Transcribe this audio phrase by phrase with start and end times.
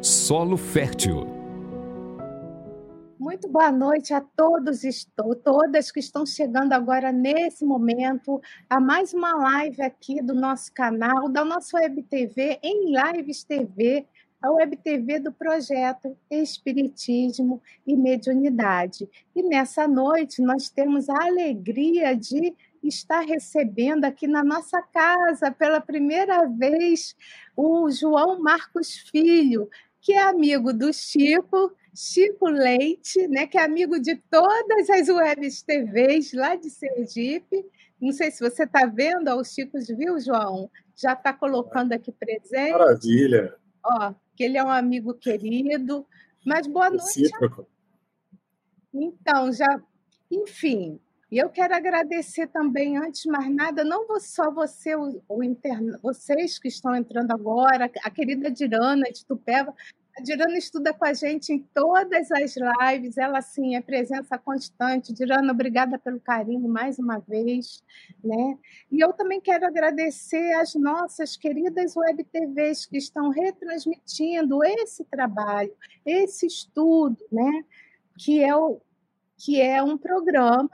[0.00, 1.26] Solo Fértil.
[3.18, 4.90] Muito boa noite a todos e
[5.42, 8.40] todas que estão chegando agora nesse momento
[8.70, 14.06] a mais uma live aqui do nosso canal, da nossa Web TV em Lives TV,
[14.40, 19.08] a Web TV do projeto Espiritismo e Mediunidade.
[19.34, 25.80] E nessa noite nós temos a alegria de estar recebendo aqui na nossa casa pela
[25.80, 27.16] primeira vez
[27.56, 29.68] o João Marcos Filho,
[30.00, 35.62] que é amigo do Chico, Chico Leite, né, que é amigo de todas as webs
[35.62, 37.64] TVs lá de Sergipe.
[38.00, 40.70] Não sei se você está vendo, ó, o Chico viu, João?
[40.96, 42.72] Já está colocando aqui presente.
[42.72, 43.56] Maravilha!
[43.84, 46.06] Ó, que ele é um amigo querido.
[46.46, 47.30] Mas boa noite.
[48.94, 49.82] Então, já,
[50.30, 51.00] enfim,
[51.30, 55.40] e eu quero agradecer também, antes de mais nada, não só você, o, o
[56.02, 59.74] vocês que estão entrando agora, a querida Dirana de Tupéva.
[60.18, 65.12] A Dirana estuda com a gente em todas as lives, ela sim é presença constante.
[65.12, 67.84] Dirana, obrigada pelo carinho mais uma vez.
[68.24, 68.58] Né?
[68.90, 75.72] E eu também quero agradecer às nossas queridas web TVs que estão retransmitindo esse trabalho,
[76.06, 77.64] esse estudo, né?
[78.16, 78.80] que, é o,
[79.36, 80.70] que é um programa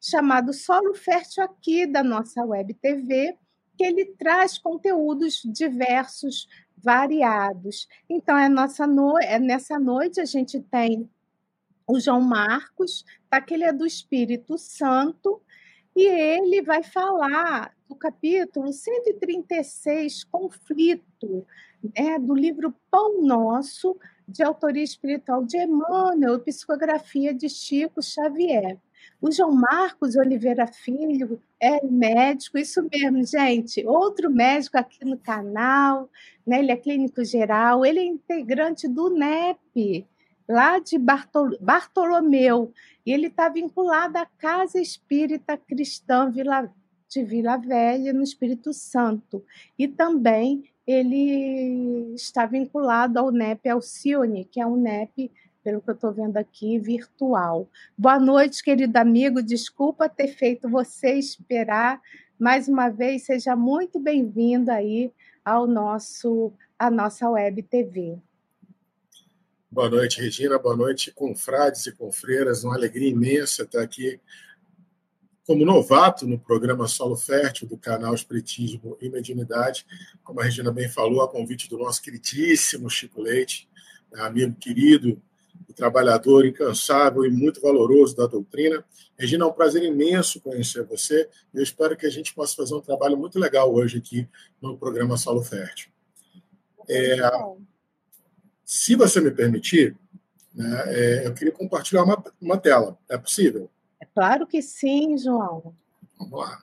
[0.00, 3.36] chamado Solo Fértil aqui da nossa web TV,
[3.76, 7.88] que ele traz conteúdos diversos, variados.
[8.08, 9.18] Então, é, nossa no...
[9.18, 11.08] é nessa noite a gente tem
[11.86, 15.40] o João Marcos, tá, que ele é do Espírito Santo,
[15.96, 21.46] e ele vai falar do capítulo 136, Conflito,
[21.82, 28.78] né, do livro Pão Nosso, de autoria espiritual de Emmanuel, psicografia de Chico Xavier.
[29.20, 33.84] O João Marcos Oliveira Filho é médico, isso mesmo, gente.
[33.84, 36.08] Outro médico aqui no canal,
[36.46, 36.60] né?
[36.60, 40.06] ele é clínico geral, ele é integrante do NEP,
[40.48, 42.72] lá de Bartol Bartolomeu,
[43.04, 46.72] e ele está vinculado à Casa Espírita Cristã Vila,
[47.08, 49.44] de Vila Velha, no Espírito Santo.
[49.76, 55.28] E também ele está vinculado ao NEP Alcione, que é um NEP
[55.68, 57.68] pelo que eu estou vendo aqui, virtual.
[57.96, 59.42] Boa noite, querido amigo.
[59.42, 62.00] Desculpa ter feito você esperar.
[62.38, 65.12] Mais uma vez, seja muito bem-vindo aí
[65.44, 68.16] ao nosso, à nossa web TV.
[69.70, 70.58] Boa noite, Regina.
[70.58, 72.64] Boa noite, confrades e confreiras.
[72.64, 74.18] Uma alegria imensa estar aqui
[75.46, 79.84] como novato no programa Solo Fértil do canal Espiritismo e Mediunidade.
[80.24, 83.68] Como a Regina bem falou, a convite do nosso queridíssimo Chico Leite,
[84.14, 85.20] amigo querido,
[85.68, 88.82] o trabalhador incansável e muito valoroso da doutrina.
[89.18, 91.28] Regina, é um prazer imenso conhecer você.
[91.52, 94.26] Eu espero que a gente possa fazer um trabalho muito legal hoje aqui
[94.62, 95.90] no programa Solo Fértil.
[96.88, 97.18] É,
[98.64, 99.94] se você me permitir,
[100.54, 102.98] né, é, eu queria compartilhar uma, uma tela.
[103.08, 103.70] É possível?
[104.00, 105.74] É claro que sim, João.
[106.18, 106.62] Vamos lá.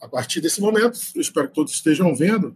[0.00, 2.54] A partir desse momento, eu espero que todos estejam vendo,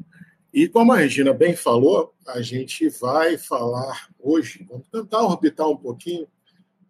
[0.62, 5.76] e como a Regina bem falou, a gente vai falar hoje, vamos tentar orbitar um
[5.76, 6.26] pouquinho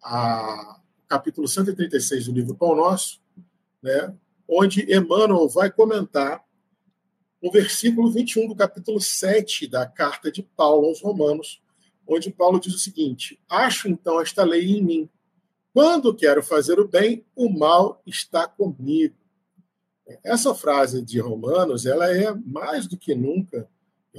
[0.03, 3.21] a, capítulo 136 do livro Pão Nosso,
[3.81, 4.11] né,
[4.47, 6.43] onde Emmanuel vai comentar
[7.39, 11.61] o versículo 21 do capítulo 7 da carta de Paulo aos Romanos,
[12.07, 15.09] onde Paulo diz o seguinte: Acho então esta lei em mim.
[15.71, 19.15] Quando quero fazer o bem, o mal está comigo.
[20.23, 23.67] Essa frase de Romanos, ela é mais do que nunca,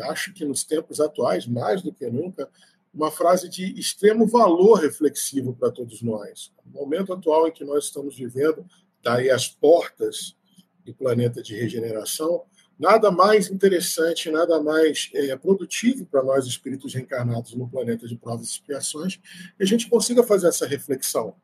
[0.02, 2.48] acho que nos tempos atuais, mais do que nunca,
[2.92, 6.52] uma frase de extremo valor reflexivo para todos nós.
[6.64, 8.64] No momento atual em que nós estamos vivendo,
[9.02, 10.36] daí tá as portas
[10.84, 12.44] do planeta de regeneração,
[12.78, 18.48] nada mais interessante, nada mais é, produtivo para nós, espíritos reencarnados no planeta de provas
[18.48, 19.16] e expiações,
[19.56, 21.34] que a gente consiga fazer essa reflexão.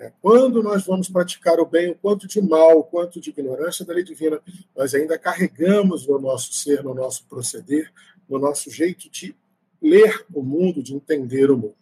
[0.00, 0.14] Né?
[0.22, 3.92] Quando nós vamos praticar o bem, o quanto de mal, o quanto de ignorância da
[3.92, 4.40] lei divina
[4.74, 7.92] nós ainda carregamos no nosso ser, no nosso proceder,
[8.26, 9.36] no nosso jeito de
[9.80, 11.76] ler o mundo, de entender o mundo.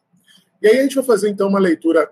[0.60, 2.10] E aí a gente vai fazer então uma leitura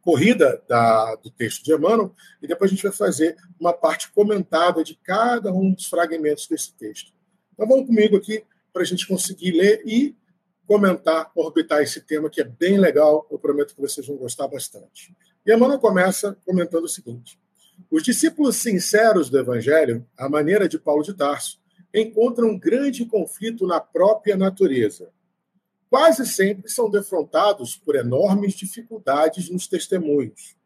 [0.00, 4.84] corrida da, do texto de Emmanuel e depois a gente vai fazer uma parte comentada
[4.84, 7.12] de cada um dos fragmentos desse texto.
[7.52, 10.14] Então vamos comigo aqui para a gente conseguir ler e
[10.66, 13.26] comentar, orbitar esse tema que é bem legal.
[13.30, 15.14] Eu prometo que vocês vão gostar bastante.
[15.44, 17.38] E Emmanuel começa comentando o seguinte:
[17.90, 21.60] os discípulos sinceros do Evangelho, à maneira de Paulo de Tarso,
[21.94, 25.10] encontram um grande conflito na própria natureza.
[25.88, 30.56] Quase sempre são defrontados por enormes dificuldades nos testemunhos.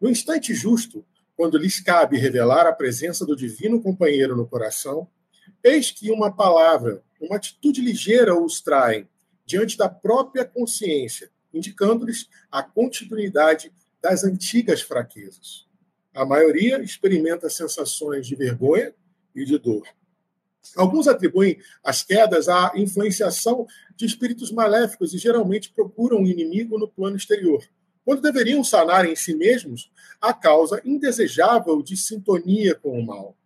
[0.00, 1.04] No instante justo,
[1.36, 5.08] quando lhes cabe revelar a presença do divino companheiro no coração,
[5.62, 9.08] Eis que uma palavra, uma atitude ligeira os trai
[9.44, 15.66] diante da própria consciência, indicando-lhes a continuidade das antigas fraquezas.
[16.14, 18.94] A maioria experimenta sensações de vergonha
[19.34, 19.86] e de dor.
[20.76, 26.88] Alguns atribuem as quedas à influenciação de espíritos maléficos e geralmente procuram um inimigo no
[26.88, 27.62] plano exterior,
[28.04, 33.36] quando deveriam sanar em si mesmos a causa indesejável de sintonia com o mal.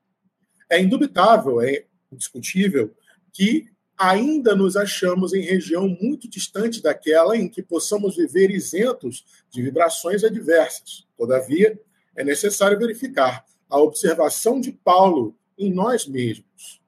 [0.70, 2.94] É indubitável, é indiscutível,
[3.32, 3.68] que
[3.98, 10.22] ainda nos achamos em região muito distante daquela em que possamos viver isentos de vibrações
[10.22, 11.06] adversas.
[11.16, 11.78] Todavia,
[12.14, 16.80] é necessário verificar a observação de Paulo em nós mesmos.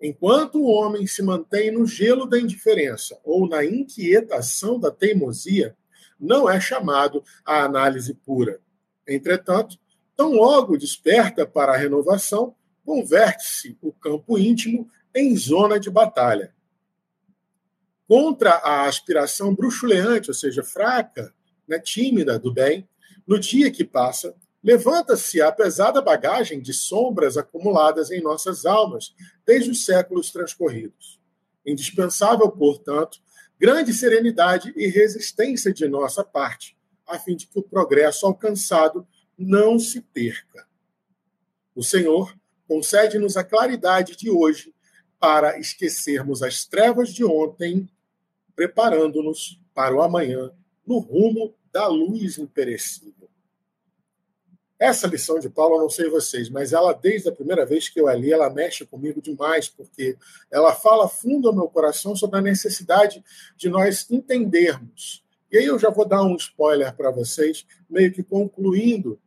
[0.00, 5.76] Enquanto o homem se mantém no gelo da indiferença ou na inquietação da teimosia,
[6.18, 8.60] não é chamado à análise pura.
[9.06, 9.78] Entretanto,
[10.16, 12.54] tão logo desperta para a renovação,
[12.84, 16.54] converte-se o campo íntimo em zona de batalha.
[18.06, 21.34] Contra a aspiração bruxuleante, ou seja, fraca,
[21.66, 22.88] né, tímida do bem,
[23.26, 29.14] no dia que passa, levanta-se a pesada bagagem de sombras acumuladas em nossas almas
[29.44, 31.20] desde os séculos transcorridos.
[31.64, 33.18] Indispensável, portanto,
[33.58, 36.76] grande serenidade e resistência de nossa parte,
[37.06, 39.06] a fim de que o progresso alcançado
[39.38, 40.66] não se perca.
[41.74, 42.36] O Senhor
[42.68, 44.74] concede-nos a claridade de hoje
[45.22, 47.88] para esquecermos as trevas de ontem,
[48.56, 50.50] preparando-nos para o amanhã
[50.84, 53.28] no rumo da luz imperecível.
[54.80, 58.00] Essa lição de Paulo, eu não sei vocês, mas ela, desde a primeira vez que
[58.00, 60.18] eu a li, ela mexe comigo demais, porque
[60.50, 63.22] ela fala fundo ao meu coração sobre a necessidade
[63.56, 65.22] de nós entendermos.
[65.52, 69.20] E aí eu já vou dar um spoiler para vocês, meio que concluindo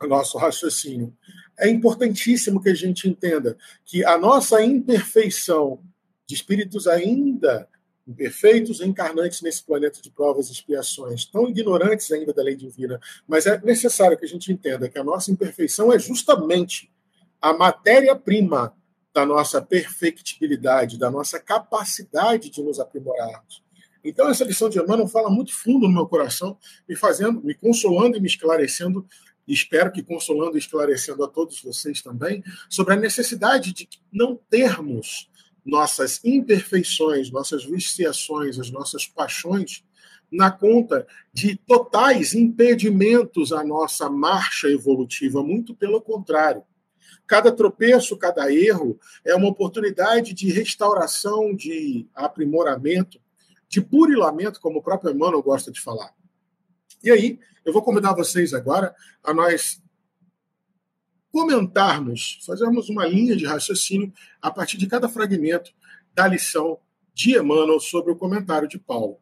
[0.00, 1.12] o nosso raciocínio
[1.58, 5.80] é importantíssimo que a gente entenda que a nossa imperfeição
[6.26, 7.68] de espíritos ainda
[8.06, 13.46] imperfeitos, encarnantes nesse planeta de provas e expiações, tão ignorantes ainda da lei divina, mas
[13.46, 16.90] é necessário que a gente entenda que a nossa imperfeição é justamente
[17.42, 18.74] a matéria-prima
[19.12, 23.64] da nossa perfectibilidade, da nossa capacidade de nos aprimorarmos.
[24.04, 26.56] Então, essa lição de Emmanuel fala muito fundo no meu coração,
[26.88, 29.04] me fazendo, me consolando e me esclarecendo
[29.52, 35.30] espero que consolando e esclarecendo a todos vocês também, sobre a necessidade de não termos
[35.64, 39.84] nossas imperfeições, nossas viciações, as nossas paixões
[40.30, 46.62] na conta de totais impedimentos à nossa marcha evolutiva, muito pelo contrário.
[47.26, 53.20] Cada tropeço, cada erro é uma oportunidade de restauração, de aprimoramento,
[53.68, 56.15] de burilamento, como o próprio Emmanuel gosta de falar.
[57.02, 59.82] E aí, eu vou convidar vocês agora a nós
[61.30, 65.72] comentarmos, fazermos uma linha de raciocínio a partir de cada fragmento
[66.14, 66.78] da lição
[67.12, 69.18] de Emmanuel sobre o comentário de Paulo.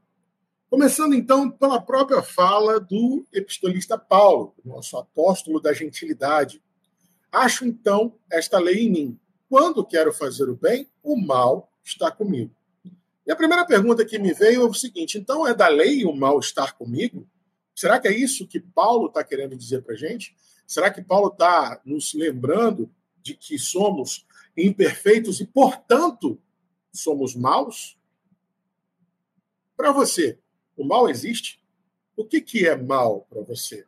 [0.70, 6.62] Começando então pela própria fala do epistolista Paulo, nosso apóstolo da gentilidade.
[7.30, 9.20] Acho então esta lei em mim.
[9.48, 12.54] Quando quero fazer o bem, o mal está comigo.
[13.26, 16.12] E a primeira pergunta que me veio é o seguinte: então é da lei o
[16.12, 17.26] mal estar comigo?
[17.74, 20.36] Será que é isso que Paulo está querendo dizer para a gente?
[20.66, 22.90] Será que Paulo está nos lembrando
[23.20, 24.26] de que somos
[24.56, 26.40] imperfeitos e, portanto,
[26.92, 27.98] somos maus?
[29.76, 30.38] Para você,
[30.76, 31.60] o mal existe?
[32.16, 33.86] O que, que é mal para você?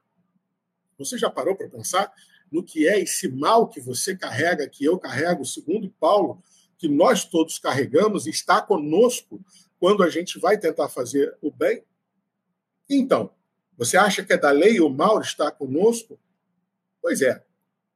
[0.98, 2.12] Você já parou para pensar
[2.50, 6.42] no que é esse mal que você carrega, que eu carrego, segundo Paulo,
[6.78, 9.40] que nós todos carregamos e está conosco
[9.78, 11.84] quando a gente vai tentar fazer o bem?
[12.88, 13.30] Então,
[13.76, 16.18] você acha que é da lei o mal está conosco?
[17.00, 17.44] Pois é.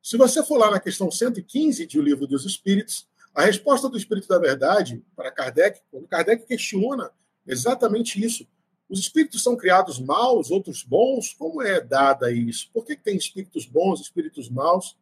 [0.02, 3.96] Se você for lá na questão 115 de O Livro dos Espíritos, a resposta do
[3.96, 7.10] Espírito da Verdade para Kardec, quando Kardec questiona
[7.46, 8.46] exatamente isso.
[8.88, 11.32] Os espíritos são criados maus, outros bons?
[11.34, 12.68] Como é dada isso?
[12.72, 14.96] Por que tem espíritos bons, espíritos maus?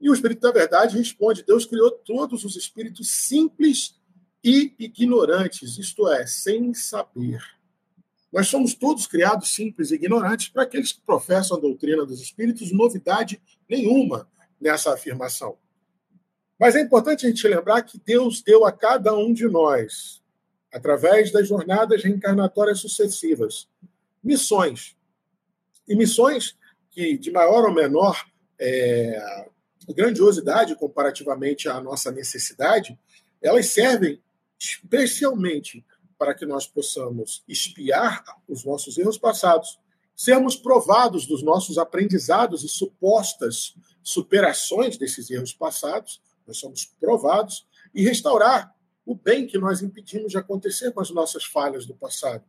[0.00, 3.98] E o Espírito da Verdade responde: Deus criou todos os espíritos simples
[4.42, 7.42] e ignorantes, isto é, sem saber.
[8.32, 12.70] Nós somos todos criados simples e ignorantes para aqueles que professam a doutrina dos espíritos,
[12.72, 14.28] novidade nenhuma
[14.60, 15.56] nessa afirmação.
[16.58, 20.22] Mas é importante a gente lembrar que Deus deu a cada um de nós,
[20.72, 23.66] através das jornadas reencarnatórias sucessivas,
[24.22, 24.96] missões.
[25.88, 26.56] E missões
[26.90, 28.24] que, de maior ou menor
[28.60, 29.46] é,
[29.88, 32.98] grandiosidade comparativamente à nossa necessidade,
[33.42, 34.20] elas servem
[34.58, 35.84] especialmente
[36.20, 39.80] para que nós possamos espiar os nossos erros passados,
[40.14, 48.04] sermos provados dos nossos aprendizados e supostas superações desses erros passados, nós somos provados, e
[48.04, 48.70] restaurar
[49.06, 52.44] o bem que nós impedimos de acontecer com as nossas falhas do passado.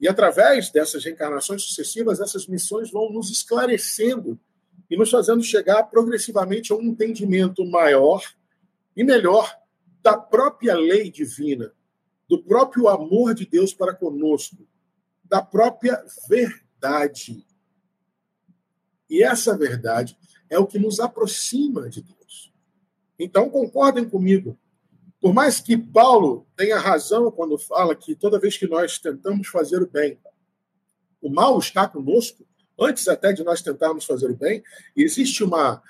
[0.00, 4.36] E através dessas reencarnações sucessivas, essas missões vão nos esclarecendo
[4.90, 8.20] e nos fazendo chegar progressivamente a um entendimento maior
[8.96, 9.56] e melhor
[10.02, 11.72] da própria lei divina,
[12.28, 14.66] do próprio amor de Deus para conosco,
[15.24, 17.46] da própria verdade.
[19.08, 20.16] E essa verdade
[20.50, 22.52] é o que nos aproxima de Deus.
[23.18, 24.58] Então, concordem comigo.
[25.20, 29.82] Por mais que Paulo tenha razão quando fala que toda vez que nós tentamos fazer
[29.82, 30.18] o bem,
[31.20, 32.46] o mal está conosco,
[32.78, 34.62] antes até de nós tentarmos fazer o bem,
[34.94, 35.82] existe uma,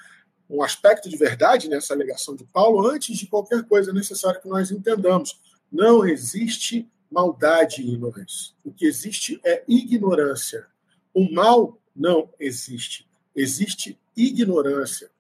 [0.49, 4.71] um aspecto de verdade nessa alegação de Paulo, antes de qualquer coisa necessária que nós
[4.71, 5.41] entendamos.
[5.71, 8.55] Não existe maldade em nós.
[8.65, 10.67] O que existe é ignorância.
[11.13, 13.09] O mal não existe.
[13.35, 15.11] Existe ignorância.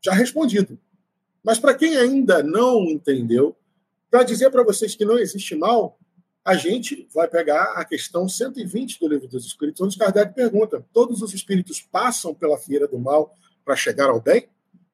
[0.00, 0.78] Já respondido.
[1.42, 3.56] Mas para quem ainda não entendeu,
[4.10, 5.98] para dizer para vocês que não existe mal,
[6.44, 11.20] a gente vai pegar a questão 120 do Livro dos Espíritos, onde Kardec pergunta: todos
[11.20, 14.48] os espíritos passam pela feira do mal para chegar ao bem?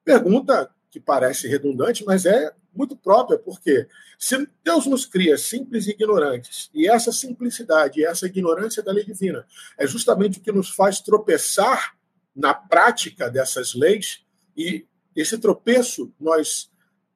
[0.05, 3.87] Pergunta que parece redundante, mas é muito própria, porque
[4.19, 9.47] se Deus nos cria simples e ignorantes, e essa simplicidade essa ignorância da lei divina
[9.79, 11.97] é justamente o que nos faz tropeçar
[12.35, 14.25] na prática dessas leis,
[14.57, 16.71] e esse tropeço nós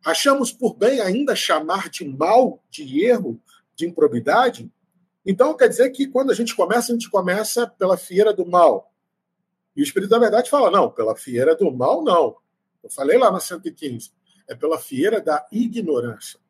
[0.05, 3.41] achamos por bem ainda chamar de mal, de erro,
[3.75, 4.71] de improbidade,
[5.29, 8.91] então quer dizer que quando a gente começa, a gente começa pela fieira do mal.
[9.77, 12.37] E o Espírito da Verdade fala: não, pela fieira do mal, não.
[12.83, 14.11] Eu falei lá na 115.
[14.49, 16.41] É pela fieira da ignorância.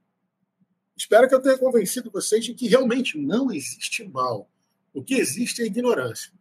[0.97, 4.49] Espero que eu tenha convencido vocês de que realmente não existe mal.
[4.93, 6.33] O que existe é ignorância.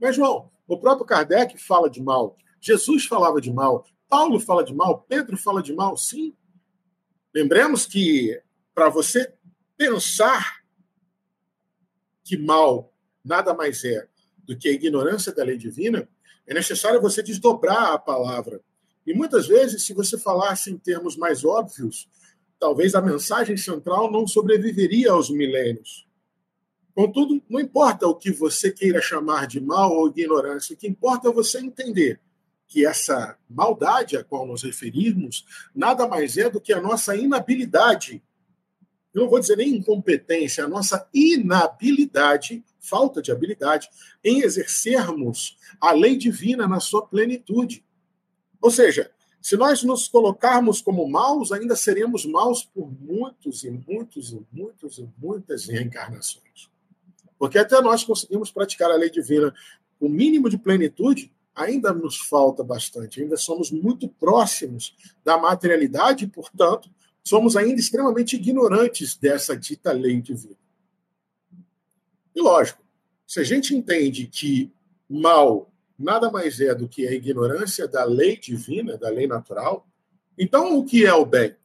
[0.00, 2.36] Mas, João, o próprio Kardec fala de mal.
[2.60, 3.86] Jesus falava de mal.
[4.08, 5.02] Paulo fala de mal.
[5.08, 6.34] Pedro fala de mal, sim.
[7.34, 8.40] Lembremos que
[8.74, 9.32] para você
[9.76, 10.62] pensar
[12.22, 12.92] que mal
[13.24, 14.08] nada mais é
[14.44, 16.08] do que a ignorância da lei divina,
[16.46, 18.60] é necessário você desdobrar a palavra.
[19.06, 22.08] E muitas vezes, se você falasse em termos mais óbvios,
[22.58, 26.06] talvez a mensagem central não sobreviveria aos milênios.
[26.94, 31.28] Contudo, não importa o que você queira chamar de mal ou ignorância, o que importa
[31.28, 32.20] é você entender
[32.66, 35.44] que essa maldade a qual nos referimos
[35.74, 38.22] nada mais é do que a nossa inabilidade
[39.14, 43.88] eu não vou dizer nem incompetência, a nossa inabilidade, falta de habilidade,
[44.24, 47.84] em exercermos a lei divina na sua plenitude.
[48.60, 54.32] Ou seja, se nós nos colocarmos como maus, ainda seremos maus por muitos e muitos
[54.32, 56.70] e muitos e muitas reencarnações.
[57.38, 59.52] Porque até nós conseguimos praticar a lei divina
[59.98, 66.24] com o mínimo de plenitude, ainda nos falta bastante, ainda somos muito próximos da materialidade
[66.24, 66.90] e, portanto,
[67.22, 70.56] somos ainda extremamente ignorantes dessa dita lei divina.
[72.34, 72.82] E lógico,
[73.26, 74.72] se a gente entende que
[75.08, 79.86] mal nada mais é do que a ignorância da lei divina, da lei natural,
[80.38, 81.56] então o que é o bem?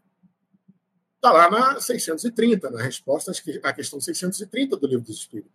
[1.16, 3.32] Está lá na 630, na resposta
[3.64, 5.52] à questão 630 do Livro dos Espíritos.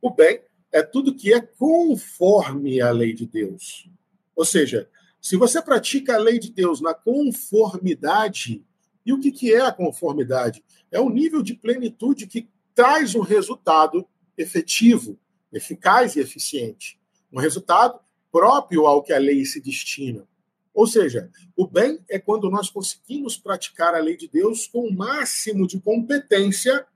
[0.00, 0.40] O bem
[0.72, 3.88] é tudo que é conforme à lei de Deus.
[4.34, 4.88] Ou seja,
[5.20, 8.64] se você pratica a lei de Deus na conformidade
[9.04, 10.64] e o que, que é a conformidade?
[10.90, 14.06] É um nível de plenitude que traz um resultado
[14.36, 15.18] efetivo,
[15.52, 17.00] eficaz e eficiente.
[17.32, 18.00] Um resultado
[18.36, 20.28] próprio ao que a lei se destina.
[20.74, 24.94] Ou seja, o bem é quando nós conseguimos praticar a lei de Deus com o
[24.94, 26.86] máximo de competência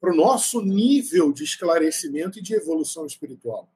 [0.00, 3.68] para o nosso nível de esclarecimento e de evolução espiritual.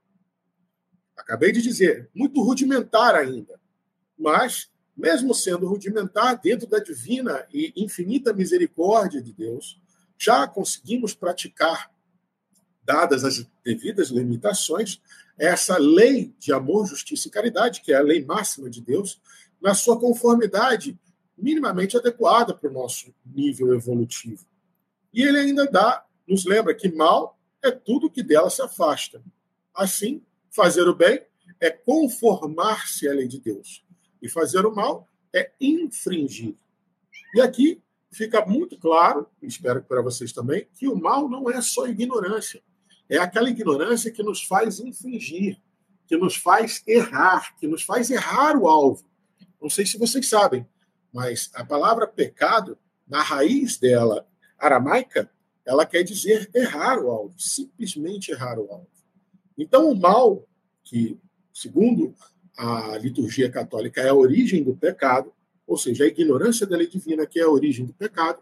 [1.16, 3.60] Acabei de dizer, muito rudimentar ainda,
[4.16, 9.80] mas mesmo sendo rudimentar, dentro da divina e infinita misericórdia de Deus,
[10.16, 11.90] já conseguimos praticar,
[12.84, 15.00] dadas as devidas limitações,
[15.38, 19.20] essa lei de amor, justiça e caridade, que é a lei máxima de Deus,
[19.60, 20.98] na sua conformidade
[21.36, 24.44] minimamente adequada para o nosso nível evolutivo.
[25.12, 29.22] E ele ainda dá, nos lembra que mal é tudo que dela se afasta.
[29.74, 31.22] Assim, fazer o bem
[31.60, 33.84] é conformar-se à lei de Deus.
[34.20, 36.56] E fazer o mal é infringir.
[37.34, 37.80] E aqui
[38.10, 42.62] fica muito claro, espero que para vocês também, que o mal não é só ignorância.
[43.08, 45.58] É aquela ignorância que nos faz infringir,
[46.06, 49.04] que nos faz errar, que nos faz errar o alvo.
[49.60, 50.66] Não sei se vocês sabem,
[51.12, 54.26] mas a palavra pecado, na raiz dela,
[54.58, 55.30] aramaica,
[55.64, 58.88] ela quer dizer errar o alvo, simplesmente errar o alvo.
[59.56, 60.46] Então, o mal,
[60.84, 61.18] que,
[61.52, 62.14] segundo
[62.56, 65.32] a liturgia católica é a origem do pecado,
[65.66, 68.40] ou seja, a ignorância da lei divina, que é a origem do pecado,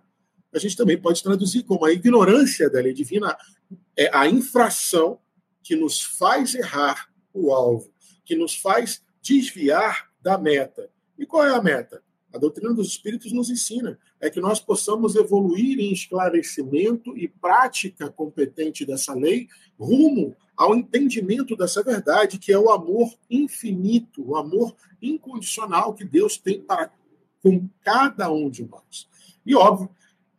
[0.56, 3.36] a gente também pode traduzir como a ignorância da lei divina
[3.96, 5.18] é a infração
[5.62, 7.90] que nos faz errar o alvo,
[8.24, 10.88] que nos faz desviar da meta.
[11.18, 12.02] E qual é a meta?
[12.32, 18.10] A doutrina dos espíritos nos ensina é que nós possamos evoluir em esclarecimento e prática
[18.10, 19.48] competente dessa lei
[19.78, 26.38] rumo ao entendimento dessa verdade, que é o amor infinito, o amor incondicional que Deus
[26.38, 26.90] tem para
[27.42, 29.06] com cada um de nós.
[29.44, 29.90] E óbvio,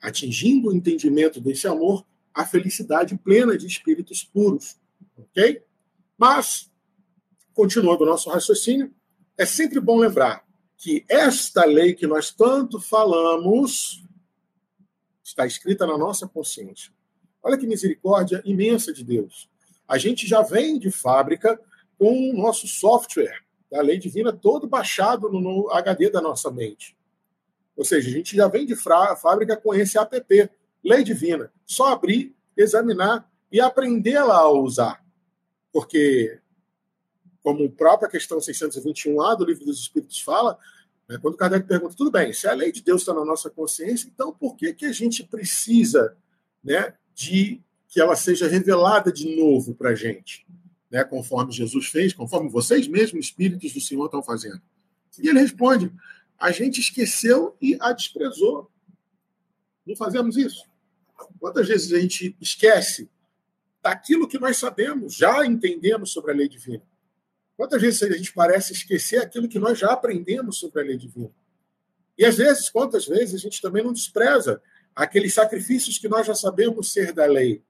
[0.01, 4.77] atingindo o entendimento desse amor, a felicidade plena de espíritos puros,
[5.17, 5.61] OK?
[6.17, 6.69] Mas
[7.53, 8.93] continuando o nosso raciocínio,
[9.35, 10.45] é sempre bom lembrar
[10.77, 14.03] que esta lei que nós tanto falamos
[15.23, 16.91] está escrita na nossa consciência.
[17.41, 19.49] Olha que misericórdia imensa de Deus.
[19.87, 21.59] A gente já vem de fábrica
[21.97, 26.96] com o nosso software da lei divina todo baixado no, HD da nossa mente.
[27.77, 30.49] Ou seja, a gente já vem de fábrica com esse app,
[30.83, 31.51] lei divina.
[31.63, 35.05] Só abrir, examinar e aprender lá a usar.
[35.71, 36.41] Porque
[37.43, 40.57] como a própria questão 621A do Livro dos Espíritos fala,
[41.07, 44.09] né, quando Kardec pergunta, tudo bem, se a lei de Deus está na nossa consciência,
[44.13, 46.17] então por que, que a gente precisa
[46.63, 50.45] né, de que ela seja revelada de novo para a gente?
[50.89, 54.61] Né, conforme Jesus fez, conforme vocês mesmos, espíritos do Senhor, estão fazendo.
[55.19, 55.91] E ele responde:
[56.39, 58.71] a gente esqueceu e a desprezou.
[59.85, 60.63] Não fazemos isso.
[61.39, 63.09] Quantas vezes a gente esquece
[63.81, 66.83] daquilo que nós sabemos, já entendemos sobre a lei divina?
[67.55, 71.31] Quantas vezes a gente parece esquecer aquilo que nós já aprendemos sobre a lei divina?
[72.15, 74.61] E às vezes, quantas vezes a gente também não despreza
[74.95, 77.63] aqueles sacrifícios que nós já sabemos ser da lei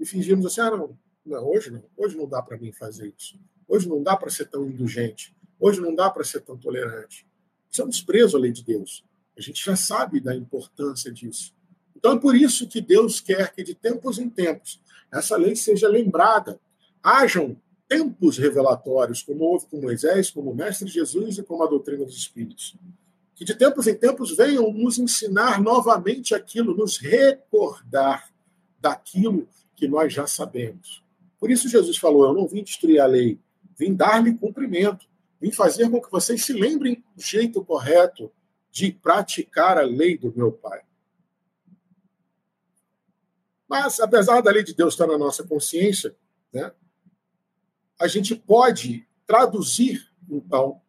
[0.00, 3.38] e fingimos assim: ah, não, não hoje não, hoje não dá para mim fazer isso.
[3.66, 5.36] Hoje não dá para ser tão indulgente.
[5.60, 7.27] Hoje não dá para ser tão tolerante.
[7.70, 9.04] Estamos presos à lei de Deus.
[9.36, 11.54] A gente já sabe da importância disso.
[11.96, 14.80] Então é por isso que Deus quer que de tempos em tempos
[15.12, 16.60] essa lei seja lembrada.
[17.02, 17.56] Hajam
[17.88, 22.16] tempos revelatórios, como houve com Moisés, como o Mestre Jesus e como a doutrina dos
[22.16, 22.76] Espíritos.
[23.34, 28.30] Que de tempos em tempos venham nos ensinar novamente aquilo, nos recordar
[28.80, 31.02] daquilo que nós já sabemos.
[31.38, 33.38] Por isso Jesus falou: Eu não vim destruir a lei,
[33.78, 35.06] vim dar-lhe cumprimento,
[35.40, 38.32] vim fazer com que vocês se lembrem do jeito correto
[38.70, 40.82] de praticar a lei do meu Pai.
[43.68, 46.16] Mas, apesar da lei de Deus estar na nossa consciência,
[46.52, 46.72] né,
[48.00, 50.80] a gente pode traduzir, então,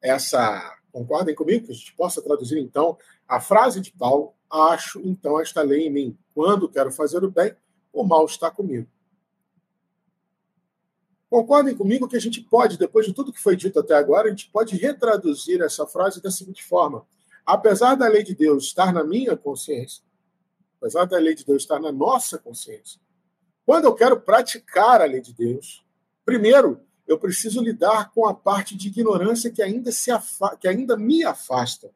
[0.00, 0.78] essa.
[0.90, 5.62] Concordem comigo que a gente possa traduzir, então, a frase de Paulo: acho, então, esta
[5.62, 6.18] lei em mim.
[6.34, 7.54] Quando quero fazer o bem,
[7.92, 8.88] o mal está comigo.
[11.32, 14.30] Concordem comigo que a gente pode, depois de tudo que foi dito até agora, a
[14.30, 17.06] gente pode retraduzir essa frase da seguinte forma:
[17.46, 20.04] apesar da lei de Deus estar na minha consciência,
[20.78, 23.00] apesar da lei de Deus estar na nossa consciência,
[23.64, 25.82] quando eu quero praticar a lei de Deus,
[26.24, 30.10] Primeiro, eu preciso lidar com a parte de ignorância que ainda, se
[30.60, 31.90] que ainda me afasta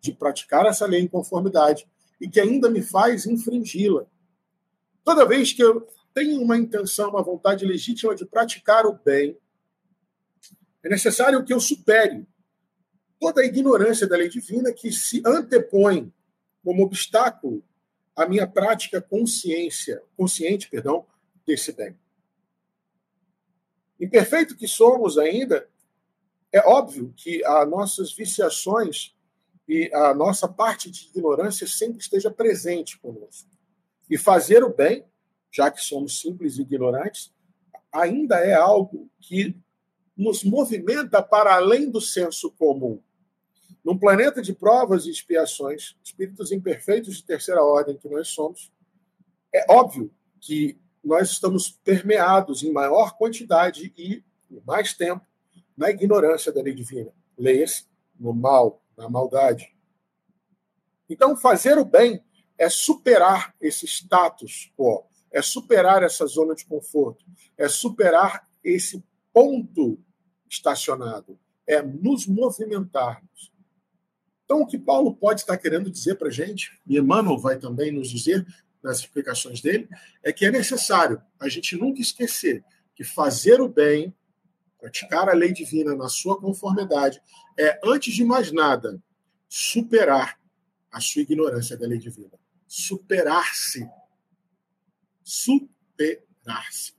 [0.00, 1.88] de praticar essa lei em conformidade
[2.20, 4.06] e que ainda me faz infringi-la.
[5.04, 9.36] Toda vez que eu tenho uma intenção, uma vontade legítima de praticar o bem,
[10.82, 12.26] é necessário que eu supere
[13.20, 16.12] toda a ignorância da lei divina que se antepõe
[16.64, 17.62] como obstáculo
[18.16, 21.06] à minha prática consciência, consciente, perdão,
[21.46, 21.96] desse bem.
[24.00, 25.68] Imperfeito que somos ainda,
[26.50, 29.14] é óbvio que as nossas viciações
[29.68, 33.48] e a nossa parte de ignorância sempre esteja presente conosco.
[34.10, 35.04] E fazer o bem,
[35.52, 37.32] já que somos simples e ignorantes,
[37.92, 39.54] ainda é algo que
[40.16, 43.00] nos movimenta para além do senso comum.
[43.84, 48.72] Num planeta de provas e expiações, espíritos imperfeitos de terceira ordem que nós somos,
[49.52, 50.10] é óbvio
[50.40, 54.22] que nós estamos permeados em maior quantidade e
[54.64, 55.26] mais tempo
[55.76, 57.12] na ignorância da lei divina.
[57.36, 57.86] Leia-se
[58.18, 59.74] no mal, na maldade.
[61.10, 62.22] Então, fazer o bem
[62.56, 67.24] é superar esse status quo, é superar essa zona de conforto,
[67.56, 69.98] é superar esse ponto
[70.48, 73.52] estacionado, é nos movimentarmos.
[74.44, 77.90] Então, o que Paulo pode estar querendo dizer para a gente, e Emmanuel vai também
[77.90, 78.46] nos dizer,
[78.82, 79.88] nas explicações dele,
[80.22, 82.64] é que é necessário a gente nunca esquecer
[82.94, 84.14] que fazer o bem,
[84.78, 87.22] praticar a lei divina na sua conformidade,
[87.58, 89.02] é, antes de mais nada,
[89.48, 90.38] superar
[90.90, 92.38] a sua ignorância da lei divina.
[92.66, 93.88] Superar-se.
[95.32, 96.92] Superar-se.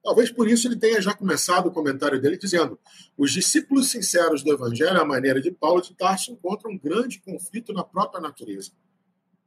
[0.00, 2.78] Talvez por isso ele tenha já começado o comentário dele dizendo:
[3.16, 7.72] os discípulos sinceros do Evangelho, à maneira de Paulo de Tarso, encontram um grande conflito
[7.72, 8.70] na própria natureza.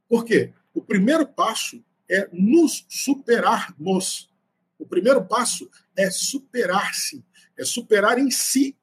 [0.06, 0.52] Por quê?
[0.74, 4.30] O primeiro passo é nos superarmos.
[4.78, 7.24] O primeiro passo é superar-se,
[7.56, 8.76] é superar em si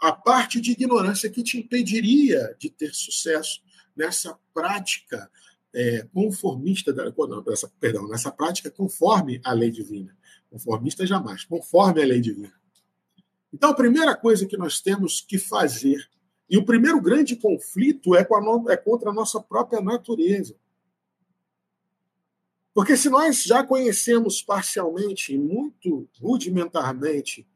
[0.00, 3.62] a parte de ignorância que te impediria de ter sucesso
[3.94, 5.30] nessa prática
[5.74, 7.12] é, conformista, da,
[7.78, 10.16] perdão, nessa prática conforme a lei divina.
[10.50, 12.52] Conformista jamais, conforme a lei divina.
[13.52, 16.08] Então, a primeira coisa que nós temos que fazer,
[16.48, 20.56] e o primeiro grande conflito é, a, é contra a nossa própria natureza.
[22.72, 27.46] Porque se nós já conhecemos parcialmente, muito rudimentarmente,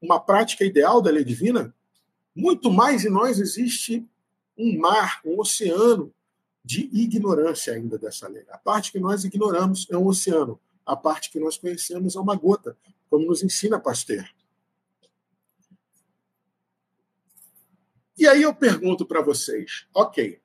[0.00, 1.74] uma prática ideal da lei divina,
[2.34, 4.06] muito mais em nós existe
[4.56, 6.12] um mar, um oceano
[6.64, 8.44] de ignorância ainda dessa lei.
[8.50, 12.36] A parte que nós ignoramos é um oceano, a parte que nós conhecemos é uma
[12.36, 12.76] gota,
[13.08, 14.28] como nos ensina Pasteur.
[18.16, 20.38] E aí eu pergunto para vocês, ok,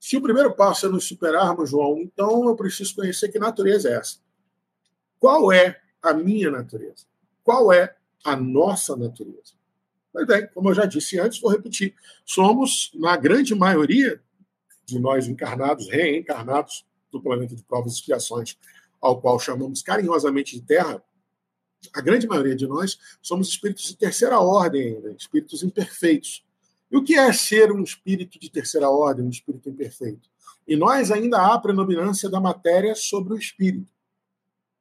[0.00, 3.94] se o primeiro passo é nos superarmos, João, então eu preciso conhecer que natureza é
[3.94, 4.18] essa.
[5.18, 7.04] Qual é a minha natureza?
[7.42, 9.54] Qual é a nossa natureza?
[10.12, 11.94] Pois bem, como eu já disse antes, vou repetir.
[12.24, 14.22] Somos, na grande maioria
[14.86, 18.56] de nós encarnados, reencarnados do planeta de provas e expiações,
[19.00, 21.02] ao qual chamamos carinhosamente de Terra,
[21.92, 26.44] a grande maioria de nós somos espíritos de terceira ordem ainda, espíritos imperfeitos.
[26.90, 30.28] E o que é ser um espírito de terceira ordem, um espírito imperfeito?
[30.66, 33.92] E nós ainda há predominância da matéria sobre o espírito.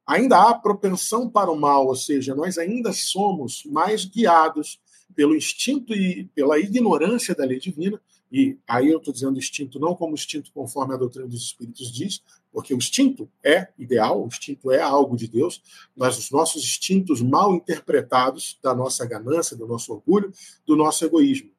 [0.06, 4.80] Ainda há propensão para o mal, ou seja, nós ainda somos mais guiados
[5.16, 8.00] pelo instinto e pela ignorância da lei divina.
[8.32, 12.22] E aí eu estou dizendo instinto não como instinto conforme a doutrina dos espíritos diz,
[12.52, 15.62] porque o instinto é ideal, o instinto é algo de Deus,
[15.96, 20.34] mas os nossos instintos mal interpretados da nossa ganância, do nosso orgulho,
[20.66, 21.52] do nosso egoísmo.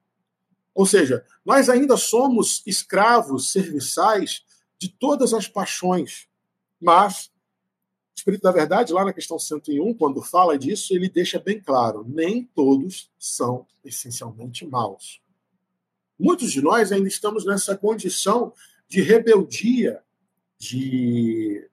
[0.74, 4.42] Ou seja, nós ainda somos escravos serviçais
[4.78, 6.28] de todas as paixões,
[6.80, 7.30] mas
[8.14, 12.04] o Espírito da Verdade, lá na questão 101, quando fala disso, ele deixa bem claro:
[12.08, 15.20] nem todos são essencialmente maus.
[16.18, 18.52] Muitos de nós ainda estamos nessa condição
[18.88, 20.02] de rebeldia,
[20.58, 21.68] de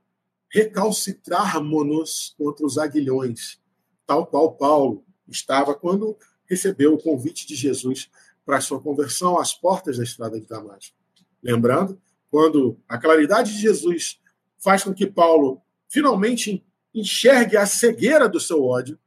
[0.49, 3.59] recalcitrarmos contra os aguilhões,
[4.05, 8.09] tal qual Paulo estava quando recebeu o convite de Jesus
[8.45, 10.95] para sua conversão às portas da estrada de Damasco.
[11.41, 14.19] Lembrando, quando a claridade de Jesus
[14.57, 18.99] faz com que Paulo finalmente enxergue a cegueira do seu ódio,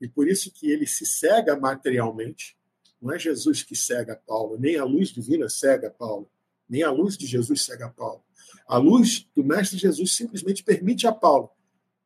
[0.00, 2.56] e por isso que ele se cega materialmente,
[3.02, 6.30] não é Jesus que cega Paulo, nem a luz divina cega Paulo,
[6.68, 8.22] nem a luz de Jesus cega Paulo.
[8.66, 11.50] A luz do Mestre Jesus simplesmente permite a Paulo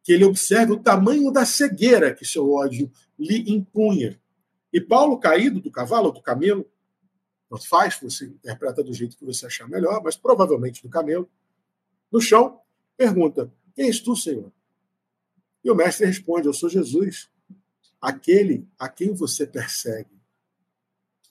[0.03, 4.19] que ele observe o tamanho da cegueira que seu ódio lhe impunha
[4.77, 6.71] e Paulo, caído do cavalo ou do camelo,
[7.67, 11.27] faz, você interpreta do jeito que você achar melhor, mas provavelmente do camelo,
[12.13, 12.61] no chão,
[12.97, 14.53] pergunta: Quem és tu, Senhor?
[15.65, 17.31] E o mestre responde: Eu sou Jesus,
[17.99, 20.16] aquele a quem você persegue.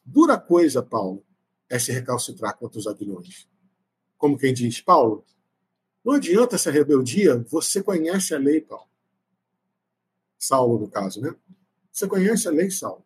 [0.06, 1.24] Dura coisa, Paulo,
[1.70, 3.48] é se recalcitrar contra os aguilhões.
[4.18, 5.26] Como quem diz, Paulo,
[6.04, 8.88] não adianta essa rebeldia, você conhece a lei, Paulo.
[10.38, 11.36] Saulo, no caso, né?
[11.91, 13.04] Você conhece a lei, Saulo.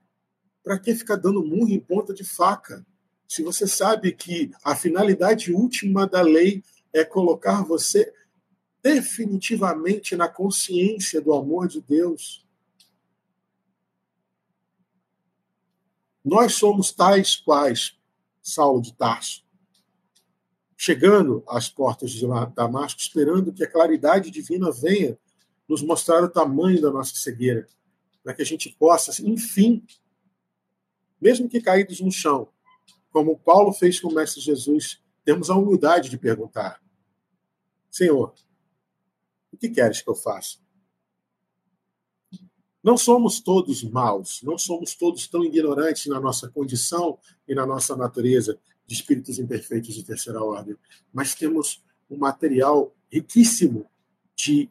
[0.61, 2.85] Para que ficar dando murro em ponta de faca?
[3.27, 8.11] Se você sabe que a finalidade última da lei é colocar você
[8.81, 12.45] definitivamente na consciência do amor de Deus.
[16.23, 17.97] Nós somos tais quais
[18.41, 19.43] Saulo de Tarso,
[20.75, 25.17] chegando às portas de Damasco, esperando que a claridade divina venha
[25.67, 27.67] nos mostrar o tamanho da nossa cegueira,
[28.23, 29.85] para que a gente possa, enfim,
[31.21, 32.49] mesmo que caídos no chão,
[33.11, 36.81] como Paulo fez com o Mestre Jesus, temos a humildade de perguntar:
[37.89, 38.33] Senhor,
[39.51, 40.57] o que queres que eu faça?
[42.83, 47.95] Não somos todos maus, não somos todos tão ignorantes na nossa condição e na nossa
[47.95, 50.75] natureza de espíritos imperfeitos de terceira ordem,
[51.13, 53.85] mas temos um material riquíssimo
[54.35, 54.69] de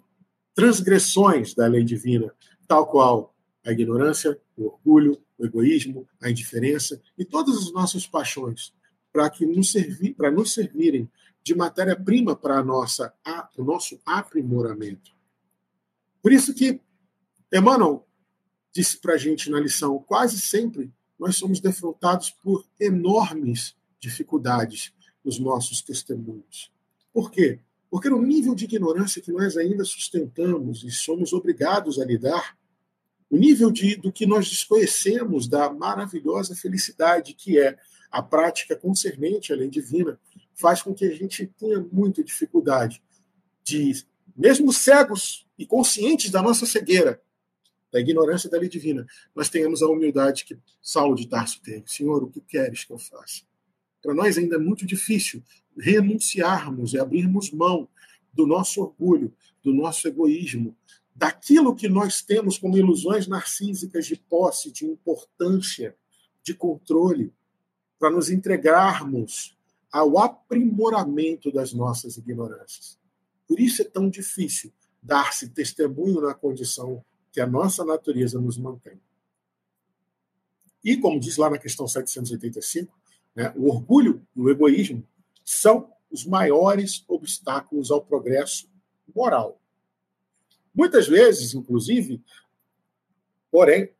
[0.54, 2.34] transgressões da lei divina,
[2.66, 8.72] tal qual a ignorância, o orgulho, o egoísmo, a indiferença e todas as nossas paixões
[9.12, 11.08] para que nos servir, para nos servirem
[11.42, 13.14] de matéria-prima para nossa
[13.56, 15.12] o nosso aprimoramento.
[16.22, 16.80] Por isso que
[17.52, 18.06] Emmanuel
[18.72, 24.92] disse para a gente na lição, quase sempre nós somos defrontados por enormes dificuldades
[25.24, 26.70] nos nossos testemunhos.
[27.12, 27.60] Por quê?
[27.90, 32.56] Porque no nível de ignorância que nós ainda sustentamos e somos obrigados a lidar,
[33.30, 37.76] o nível de, do que nós desconhecemos da maravilhosa felicidade que é
[38.10, 40.18] a prática concernente à lei divina,
[40.54, 43.02] faz com que a gente tenha muita dificuldade
[43.62, 44.04] de,
[44.36, 47.20] mesmo cegos e conscientes da nossa cegueira,
[47.92, 51.84] da ignorância da lei divina, nós tenhamos a humildade que Saulo de Tarso teve.
[51.86, 53.42] Senhor, o que queres que eu faça?
[54.02, 55.42] Para nós ainda é muito difícil
[55.76, 57.88] renunciarmos e abrirmos mão
[58.32, 60.76] do nosso orgulho, do nosso egoísmo,
[61.14, 65.96] daquilo que nós temos como ilusões narcísicas de posse, de importância,
[66.42, 67.32] de controle,
[67.98, 69.56] para nos entregarmos
[69.90, 72.98] ao aprimoramento das nossas ignorâncias.
[73.46, 74.72] Por isso é tão difícil
[75.02, 77.04] dar-se testemunho na condição
[77.38, 79.00] que a nossa natureza nos mantém.
[80.82, 82.92] E, como diz lá na questão 785,
[83.32, 85.06] né, o orgulho e o egoísmo
[85.44, 88.68] são os maiores obstáculos ao progresso
[89.14, 89.60] moral.
[90.74, 92.20] Muitas vezes, inclusive,
[93.52, 93.92] porém,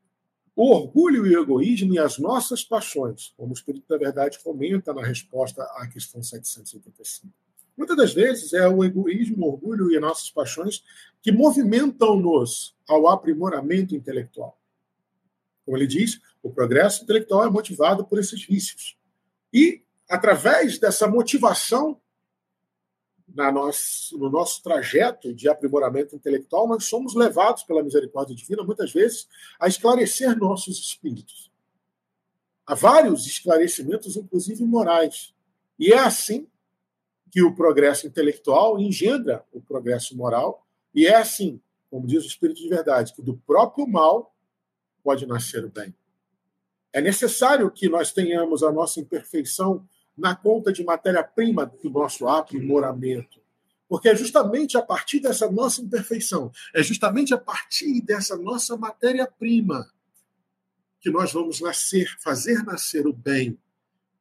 [0.57, 4.93] o orgulho e o egoísmo e as nossas paixões, como o Espírito da Verdade comenta
[4.93, 7.33] na resposta à questão 785.
[7.79, 10.83] Muitas das vezes é o egoísmo, o orgulho e as nossas paixões
[11.23, 14.59] que movimentam-nos ao aprimoramento intelectual.
[15.65, 18.99] Como ele diz, o progresso intelectual é motivado por esses vícios.
[19.53, 22.01] E, através dessa motivação
[23.29, 28.93] na nosso, no nosso trajeto de aprimoramento intelectual, nós somos levados pela misericórdia divina, muitas
[28.93, 29.29] vezes,
[29.61, 31.53] a esclarecer nossos espíritos.
[32.67, 35.33] Há vários esclarecimentos, inclusive morais.
[35.79, 36.49] E é assim
[37.31, 41.61] que o progresso intelectual engendra o progresso moral, e é assim,
[41.91, 44.35] como diz o Espírito de Verdade, que do próprio mal
[45.03, 45.95] pode nascer o bem.
[46.93, 49.87] É necessário que nós tenhamos a nossa imperfeição
[50.17, 53.41] na conta de matéria-prima do nosso aprimoramento.
[53.89, 59.91] Porque é justamente a partir dessa nossa imperfeição, é justamente a partir dessa nossa matéria-prima
[61.01, 63.57] que nós vamos nascer, fazer nascer o bem,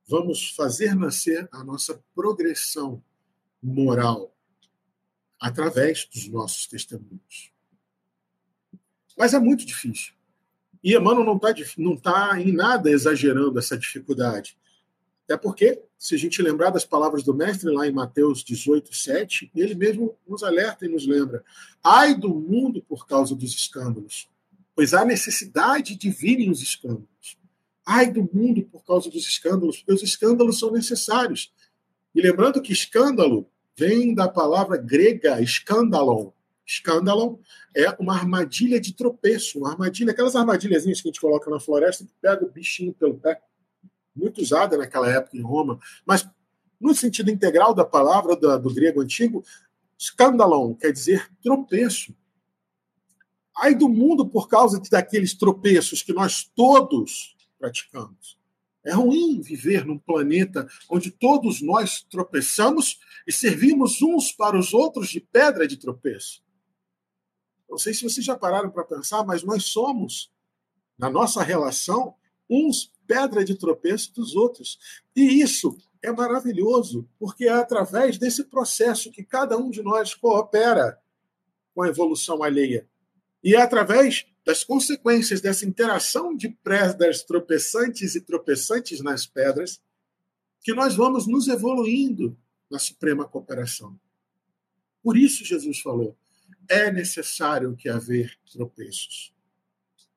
[0.08, 3.04] vamos fazer nascer a nossa progressão
[3.62, 4.34] moral
[5.40, 7.52] através dos nossos testemunhos.
[9.18, 10.14] Mas é muito difícil.
[10.84, 14.58] E Emmanuel não está não tá em nada exagerando essa dificuldade.
[15.26, 19.52] Até porque, se a gente lembrar das palavras do mestre lá em Mateus 18, 7,
[19.54, 21.44] ele mesmo nos alerta e nos lembra:
[21.84, 24.30] ai do mundo por causa dos escândalos,
[24.74, 27.37] pois há necessidade de virem os escândalos.
[27.90, 31.54] Ai do mundo por causa dos escândalos, porque os escândalos são necessários.
[32.14, 36.32] E lembrando que escândalo vem da palavra grega escândalon.
[36.66, 37.38] Escândalon
[37.74, 42.04] é uma armadilha de tropeço, uma armadilha, aquelas armadilhazinhas que a gente coloca na floresta
[42.04, 43.42] que pega o bichinho pelo pé
[44.14, 46.28] muito usada naquela época em Roma, mas
[46.82, 49.46] no sentido integral da palavra do, do grego antigo,
[49.98, 52.14] escandalon quer dizer tropeço.
[53.56, 58.38] Ai do mundo por causa daqueles tropeços que nós todos praticamos.
[58.84, 65.10] É ruim viver num planeta onde todos nós tropeçamos e servimos uns para os outros
[65.10, 66.42] de pedra de tropeço.
[67.70, 70.32] Não sei se vocês já pararam para pensar, mas nós somos,
[70.98, 72.16] na nossa relação,
[72.50, 74.80] uns pedra de tropeço dos outros.
[75.16, 80.98] E isso é maravilhoso, porque é através desse processo que cada um de nós coopera
[81.74, 82.88] com a evolução alheia.
[83.44, 89.82] E é através das consequências dessa interação de pedras tropeçantes e tropeçantes nas pedras
[90.62, 92.34] que nós vamos nos evoluindo
[92.72, 94.00] na suprema cooperação.
[95.04, 96.18] Por isso Jesus falou:
[96.70, 99.36] é necessário que haver tropeços.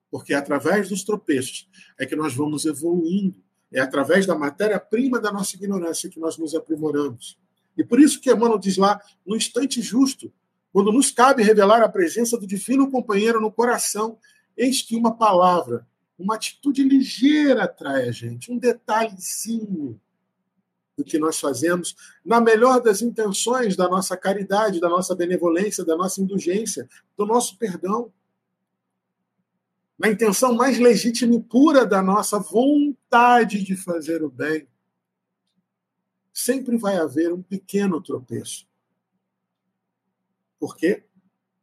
[0.09, 3.43] Porque é através dos tropeços é que nós vamos evoluindo.
[3.73, 7.37] É através da matéria-prima da nossa ignorância que nós nos aprimoramos.
[7.77, 10.33] E por isso que Emmanuel diz lá, no instante justo,
[10.73, 14.19] quando nos cabe revelar a presença do divino companheiro no coração,
[14.57, 15.87] eis que uma palavra,
[16.19, 20.01] uma atitude ligeira atrai a gente, um detalhezinho
[20.97, 25.97] do que nós fazemos, na melhor das intenções da nossa caridade, da nossa benevolência, da
[25.97, 28.13] nossa indulgência, do nosso perdão
[30.01, 34.67] na intenção mais legítima e pura da nossa vontade de fazer o bem,
[36.33, 38.67] sempre vai haver um pequeno tropeço.
[40.61, 41.03] Porque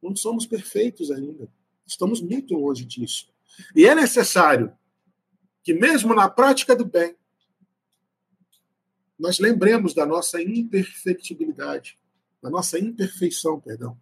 [0.04, 1.48] não somos perfeitos ainda.
[1.86, 3.30] Estamos muito longe disso.
[3.74, 4.76] E é necessário
[5.64, 7.16] que, mesmo na prática do bem,
[9.18, 11.98] nós lembremos da nossa imperfectibilidade,
[12.42, 13.98] da nossa imperfeição, perdão,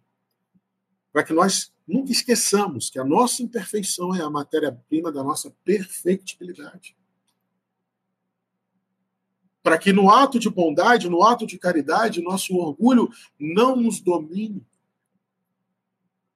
[1.12, 6.96] para que nós Nunca esqueçamos que a nossa imperfeição é a matéria-prima da nossa perfectibilidade.
[9.62, 14.64] para que no ato de bondade, no ato de caridade, nosso orgulho não nos domine.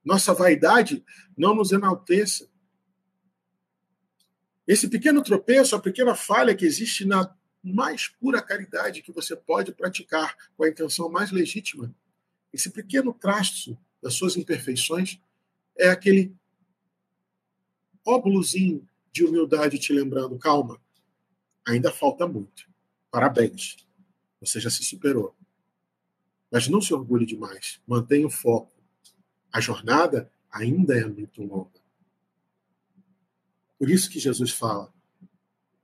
[0.05, 1.05] Nossa vaidade
[1.37, 2.49] não nos enalteça.
[4.67, 9.73] Esse pequeno tropeço, a pequena falha que existe na mais pura caridade que você pode
[9.73, 11.95] praticar com a intenção mais legítima,
[12.53, 15.21] esse pequeno traço das suas imperfeições
[15.77, 16.35] é aquele
[18.05, 20.81] óbulozinho de humildade te lembrando, calma,
[21.67, 22.69] ainda falta muito.
[23.11, 23.77] Parabéns.
[24.41, 25.35] Você já se superou.
[26.51, 27.81] Mas não se orgulhe demais.
[27.87, 28.73] Mantenha o foco.
[29.53, 31.81] A jornada ainda é muito longa.
[33.79, 34.93] Por isso que Jesus fala: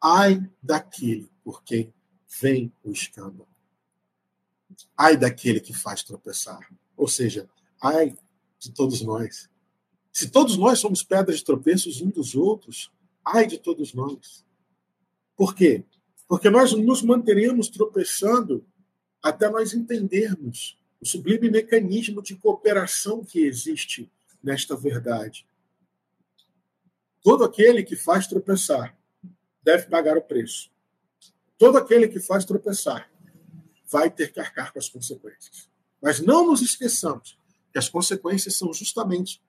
[0.01, 1.93] ai daquele por quem
[2.41, 3.49] vem o escândalo.
[4.97, 6.69] Ai daquele que faz tropeçar.
[6.97, 7.49] Ou seja,
[7.81, 8.17] ai
[8.59, 9.49] de todos nós.
[10.13, 12.91] Se todos nós somos pedras de tropeços uns dos outros,
[13.25, 14.45] ai de todos nós.
[15.37, 15.85] Por quê?
[16.27, 18.67] Porque nós nos manteremos tropeçando
[19.23, 24.11] até nós entendermos o sublime mecanismo de cooperação que existe
[24.43, 25.47] nesta verdade.
[27.23, 28.97] Todo aquele que faz tropeçar
[29.63, 30.71] deve pagar o preço.
[31.59, 33.11] Todo aquele que faz tropeçar
[33.91, 35.69] vai ter que arcar com as consequências.
[36.01, 37.39] Mas não nos esqueçamos
[37.73, 39.43] que as consequências são justamente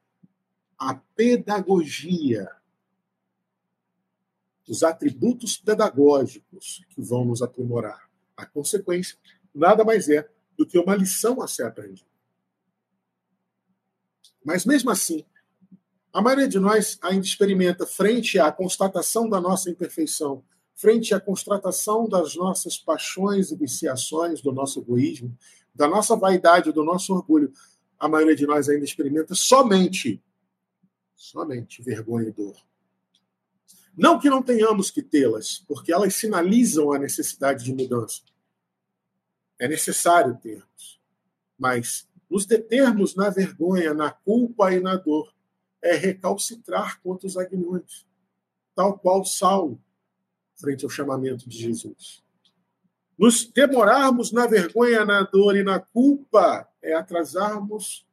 [0.78, 2.50] a pedagogia
[4.68, 8.10] os atributos pedagógicos que vão nos aprimorar.
[8.36, 9.18] A consequência
[9.56, 12.08] nada mais é do que uma lição a ser aprendida.
[14.44, 15.26] Mas mesmo assim,
[16.12, 20.44] a maioria de nós ainda experimenta, frente à constatação da nossa imperfeição,
[20.74, 25.38] frente à constatação das nossas paixões e viciações, do nosso egoísmo,
[25.76, 27.52] da nossa vaidade, do nosso orgulho,
[28.00, 30.24] a maioria de nós ainda experimenta somente,
[31.16, 32.56] somente vergonha e dor.
[33.96, 38.22] Não que não tenhamos que tê-las, porque elas sinalizam a necessidade de mudança.
[39.60, 41.00] É necessário termos.
[41.58, 45.34] Mas nos determos na vergonha, na culpa e na dor
[45.82, 48.06] é recalcitrar contra os aguilhões,
[48.76, 49.82] tal qual Saulo,
[50.56, 52.24] frente ao chamamento de Jesus.
[53.18, 58.06] Nos demorarmos na vergonha, na dor e na culpa é atrasarmos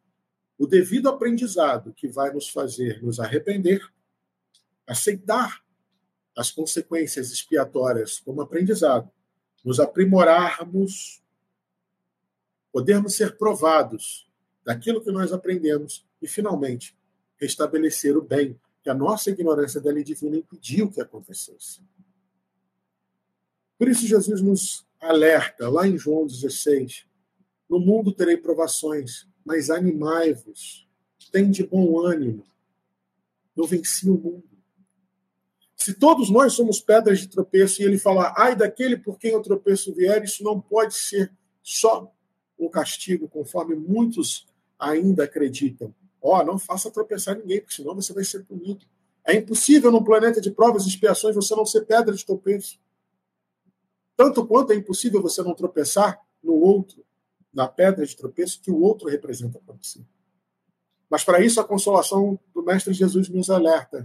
[0.56, 3.86] o devido aprendizado que vai nos fazer nos arrepender,
[4.86, 5.62] aceitar
[6.36, 9.10] as consequências expiatórias como aprendizado,
[9.64, 11.22] nos aprimorarmos,
[12.74, 14.28] podermos ser provados
[14.64, 16.92] daquilo que nós aprendemos e, finalmente,
[17.36, 21.80] restabelecer o bem que a nossa ignorância da lei divina impediu que acontecesse.
[23.78, 27.06] Por isso, Jesus nos alerta, lá em João 16:
[27.70, 30.88] No mundo terei provações, mas animai-vos,
[31.30, 32.44] tem de bom ânimo,
[33.56, 34.50] eu venci o mundo.
[35.76, 39.42] Se todos nós somos pedras de tropeço e ele falar, ai daquele por quem o
[39.42, 41.32] tropeço vier, isso não pode ser
[41.62, 42.12] só
[42.58, 44.46] um castigo, conforme muitos
[44.78, 45.94] ainda acreditam.
[46.20, 48.84] Ó, oh, não faça tropeçar ninguém, porque senão você vai ser punido.
[49.24, 52.78] É impossível num planeta de provas e expiações você não ser pedra de tropeço.
[54.16, 57.04] Tanto quanto é impossível você não tropeçar no outro,
[57.52, 60.00] na pedra de tropeço que o outro representa para você.
[61.10, 64.04] Mas para isso a consolação do Mestre Jesus nos alerta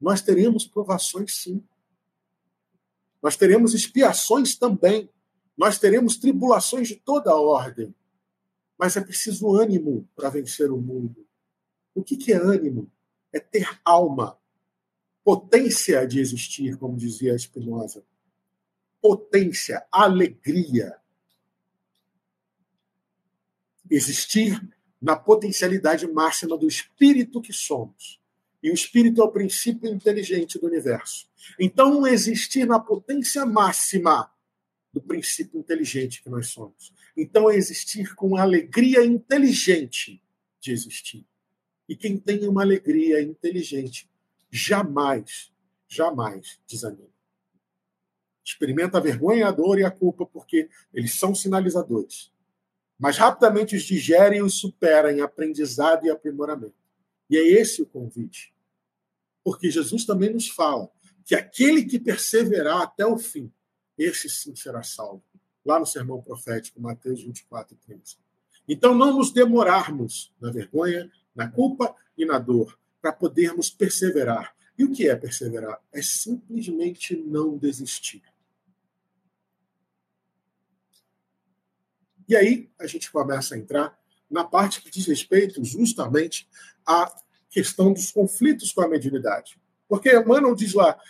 [0.00, 1.62] nós teremos provações sim.
[3.22, 5.08] Nós teremos expiações também.
[5.56, 7.94] Nós teremos tribulações de toda a ordem.
[8.78, 11.26] Mas é preciso ânimo para vencer o mundo.
[11.94, 12.90] O que, que é ânimo?
[13.32, 14.38] É ter alma,
[15.24, 18.04] potência de existir, como dizia Spinoza.
[19.00, 20.96] Potência, alegria.
[23.90, 24.60] Existir
[25.00, 28.20] na potencialidade máxima do espírito que somos
[28.66, 31.28] e o espírito é o princípio inteligente do universo.
[31.56, 34.28] Então, existir na potência máxima
[34.96, 36.92] do princípio inteligente que nós somos.
[37.16, 40.22] Então, é existir com a alegria inteligente
[40.58, 41.26] de existir.
[41.88, 44.10] E quem tem uma alegria inteligente
[44.50, 45.52] jamais,
[45.86, 47.14] jamais desanima.
[48.42, 52.32] Experimenta a vergonha, a dor e a culpa, porque eles são sinalizadores.
[52.98, 56.74] Mas rapidamente os digere e os supera em aprendizado e aprimoramento.
[57.28, 58.56] E é esse o convite
[59.46, 60.90] porque Jesus também nos fala
[61.24, 63.48] que aquele que perseverar até o fim,
[63.98, 65.22] esse sim será salvo.
[65.64, 68.16] Lá no sermão profético, Mateus 24 e 15.
[68.68, 74.54] Então, não nos demorarmos na vergonha, na culpa e na dor, para podermos perseverar.
[74.78, 75.80] E o que é perseverar?
[75.92, 78.22] É simplesmente não desistir.
[82.28, 86.48] E aí a gente começa a entrar na parte que diz respeito justamente
[86.84, 87.14] a
[87.48, 89.58] questão dos conflitos com a mediunidade.
[89.88, 91.00] Porque Emmanuel diz lá,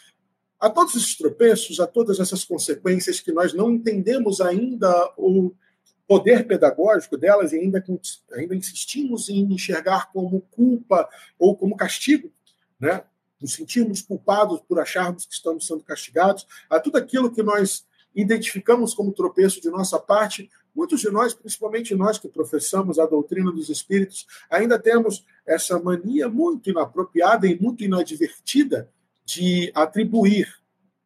[0.59, 5.55] a todos esses tropeços, a todas essas consequências que nós não entendemos ainda o
[6.07, 7.85] poder pedagógico delas e ainda,
[8.33, 12.31] ainda insistimos em enxergar como culpa ou como castigo,
[12.79, 13.03] né?
[13.41, 17.85] nos sentirmos culpados por acharmos que estamos sendo castigados, a tudo aquilo que nós
[18.15, 23.53] identificamos como tropeço de nossa parte, muitos de nós, principalmente nós que professamos a doutrina
[23.53, 28.91] dos espíritos, ainda temos essa mania muito inapropriada e muito inadvertida
[29.27, 30.49] de atribuir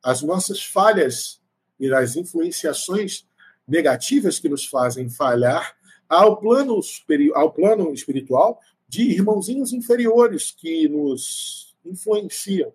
[0.02, 1.40] as nossas falhas
[1.78, 3.26] e as influenciações
[3.66, 5.76] negativas que nos fazem falhar
[6.08, 6.80] ao plano,
[7.34, 12.72] ao plano espiritual de irmãozinhos inferiores que nos influenciam.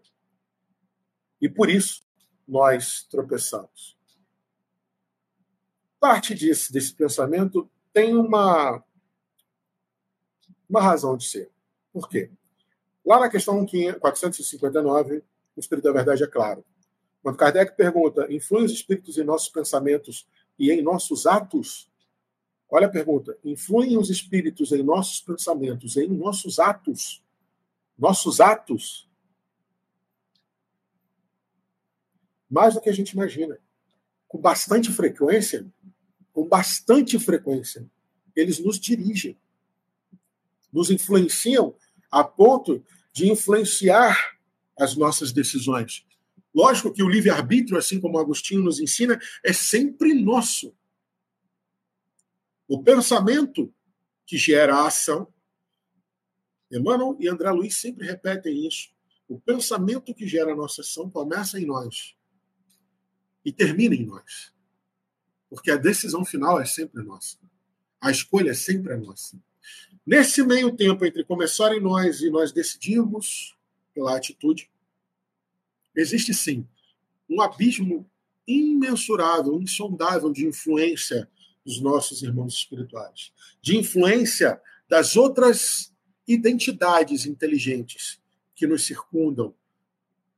[1.39, 2.03] E por isso
[2.47, 3.95] nós tropeçamos.
[5.99, 8.83] Parte desse, desse pensamento tem uma,
[10.69, 11.51] uma razão de ser.
[11.91, 12.31] Por quê?
[13.05, 15.23] Lá na questão 459,
[15.55, 16.63] o Espírito da Verdade é claro.
[17.21, 20.27] Quando Kardec pergunta, influem os espíritos em nossos pensamentos
[20.59, 21.89] e em nossos atos?
[22.69, 23.37] Olha a pergunta.
[23.43, 27.23] Influem os espíritos em nossos pensamentos, em nossos atos?
[27.97, 29.09] Nossos atos?
[32.49, 33.57] Mais do que a gente imagina.
[34.27, 35.65] Com bastante frequência,
[36.31, 37.89] com bastante frequência,
[38.35, 39.39] eles nos dirigem,
[40.71, 41.73] nos influenciam
[42.11, 42.83] a ponto
[43.13, 44.34] de influenciar
[44.77, 46.05] as nossas decisões.
[46.53, 50.73] Lógico que o livre-arbítrio, assim como Agostinho nos ensina, é sempre nosso.
[52.67, 53.73] O pensamento
[54.25, 55.31] que gera a ação.
[56.71, 58.89] Emmanuel e André Luiz sempre repetem isso.
[59.27, 62.15] O pensamento que gera a nossa ação começa em nós
[63.43, 64.53] e termina em nós.
[65.49, 67.37] Porque a decisão final é sempre nossa.
[68.01, 69.39] A escolha é sempre nossa.
[70.05, 73.54] Nesse meio tempo entre começar em nós e nós decidirmos
[73.95, 74.69] pela atitude,
[75.95, 76.67] existe sim
[77.27, 78.07] um abismo
[78.45, 81.27] imensurável, insondável de influência
[81.65, 83.31] dos nossos irmãos espirituais,
[83.61, 85.91] de influência das outras
[86.27, 88.21] identidades inteligentes
[88.53, 89.55] que nos circundam,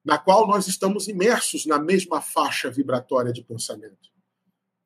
[0.05, 4.09] na qual nós estamos imersos na mesma faixa vibratória de pensamento.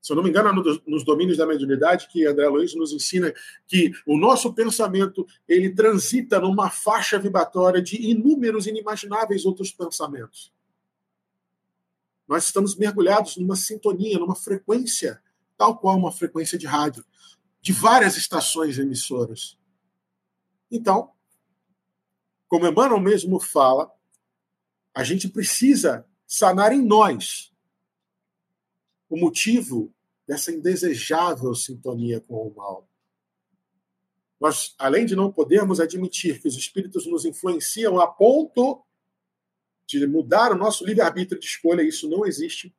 [0.01, 3.31] Se eu não me engano, nos domínios da mediunidade, que André Luiz nos ensina
[3.67, 10.51] que o nosso pensamento ele transita numa faixa vibratória de inúmeros, inimagináveis outros pensamentos.
[12.27, 15.21] Nós estamos mergulhados numa sintonia, numa frequência,
[15.55, 17.05] tal qual uma frequência de rádio,
[17.61, 19.55] de várias estações emissoras.
[20.71, 21.11] Então,
[22.47, 23.91] como Emmanuel mesmo fala,
[24.95, 27.50] a gente precisa sanar em nós
[29.11, 29.93] o motivo
[30.25, 32.89] dessa indesejável sintonia com o mal.
[34.39, 38.81] Nós, além de não podermos admitir que os espíritos nos influenciam a ponto
[39.85, 42.73] de mudar o nosso livre-arbítrio de escolha, isso não existe.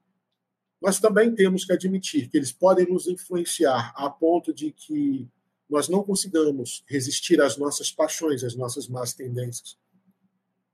[0.81, 5.29] Nós também temos que admitir que eles podem nos influenciar a ponto de que
[5.69, 9.77] nós não consigamos resistir às nossas paixões, às nossas más tendências.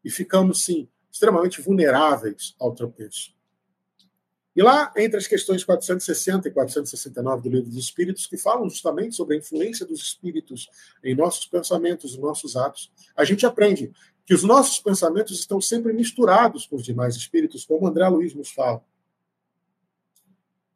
[0.05, 3.37] E ficamos, sim, extremamente vulneráveis ao tropeço.
[4.59, 9.15] E lá, entre as questões 460 e 469 do Livro dos Espíritos, que falam justamente
[9.15, 10.69] sobre a influência dos espíritos
[11.05, 13.93] em nossos pensamentos e nossos atos, a gente aprende
[14.27, 18.51] que os nossos pensamentos estão sempre misturados com os demais espíritos, como André Luiz nos
[18.51, 18.83] fala.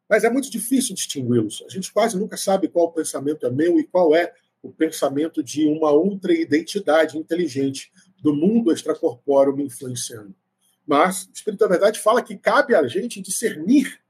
[0.08, 1.64] Mas é muito difícil distingui-los.
[1.66, 5.66] A gente quase nunca sabe qual pensamento é meu e qual é o pensamento de
[5.66, 7.90] uma outra identidade inteligente
[8.22, 10.36] do mundo extracorpóreo me influenciando.
[10.86, 14.00] Mas o Espírito da Verdade fala que cabe a gente discernir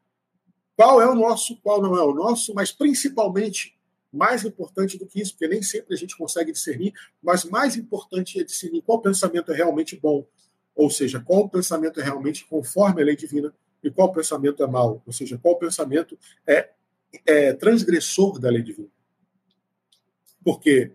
[0.77, 3.77] qual é o nosso, qual não é o nosso, mas principalmente
[4.13, 6.93] mais importante do que isso, porque nem sempre a gente consegue discernir,
[7.23, 10.27] mas mais importante é discernir qual pensamento é realmente bom,
[10.75, 15.03] ou seja, qual pensamento é realmente conforme a lei divina e qual pensamento é mau,
[15.07, 16.71] ou seja, qual pensamento é,
[17.27, 18.89] é transgressor da lei divina.
[20.45, 20.93] Porque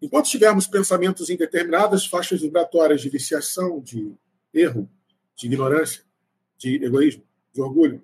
[0.00, 4.14] enquanto tivermos pensamentos em determinadas faixas vibratórias de viciação, de
[4.54, 4.88] erro,
[5.36, 6.02] de ignorância,
[6.56, 8.02] de egoísmo, de orgulho,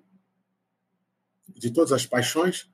[1.47, 2.69] de todas as paixões,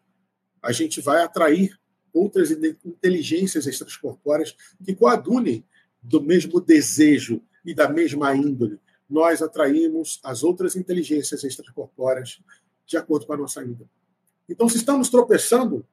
[0.62, 1.80] a gente vai atrair
[2.14, 5.64] outras inteligências extracorpóreas que coadunem
[6.02, 8.80] do mesmo desejo e da mesma índole.
[9.10, 12.42] Nós atraímos as outras inteligências extracorpóreas
[12.86, 13.90] de acordo com a nossa índole.
[14.50, 15.86] Então, se estamos tropeçando,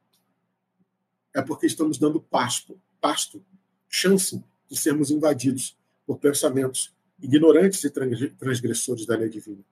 [1.35, 3.45] é porque estamos dando pasto, pasto,
[3.89, 5.77] chance de sermos invadidos
[6.07, 9.65] por pensamentos ignorantes e transgressores da lei divina.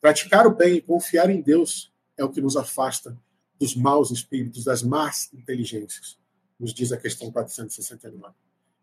[0.00, 3.18] Praticar o bem e confiar em Deus é o que nos afasta
[3.58, 6.18] dos maus espíritos, das más inteligências,
[6.58, 8.32] nos diz a questão 469.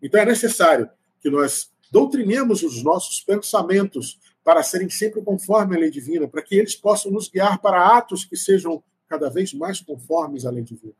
[0.01, 0.89] Então é necessário
[1.21, 6.55] que nós doutrinemos os nossos pensamentos para serem sempre conforme a lei divina, para que
[6.55, 10.95] eles possam nos guiar para atos que sejam cada vez mais conformes à lei divina.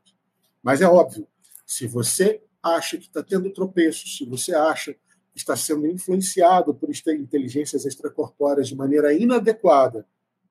[0.62, 1.28] Mas é óbvio,
[1.66, 4.96] se você acha que está tendo tropeços, se você acha
[5.34, 10.06] está sendo influenciado por inteligências extracorpóreas de maneira inadequada,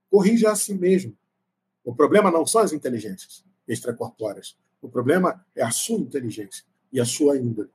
[0.09, 1.15] corrija a si mesmo.
[1.83, 4.57] O problema não são as inteligências extracorpóreas.
[4.81, 7.69] O problema é a sua inteligência e a sua índole.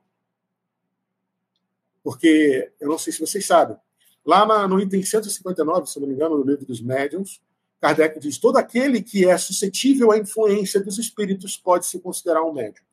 [2.03, 3.77] Porque, eu não sei se vocês sabem,
[4.25, 7.41] lá no item 159, se não me engano, no livro dos médiuns,
[7.79, 12.53] Kardec diz: todo aquele que é suscetível à influência dos espíritos pode se considerar um
[12.53, 12.83] médium.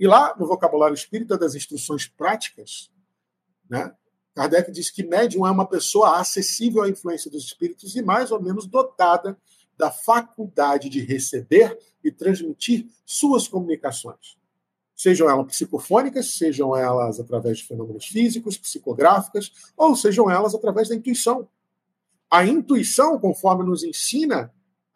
[0.00, 2.90] E lá, no vocabulário espírita das instruções práticas,
[3.68, 3.94] né,
[4.34, 8.40] Kardec diz que médium é uma pessoa acessível à influência dos espíritos e mais ou
[8.40, 9.36] menos dotada
[9.76, 14.38] da faculdade de receber e transmitir suas comunicações.
[14.96, 20.94] Sejam elas psicofônicas, sejam elas através de fenômenos físicos, psicográficas, ou sejam elas através da
[20.94, 21.46] intuição.
[22.30, 24.50] A intuição, conforme nos ensina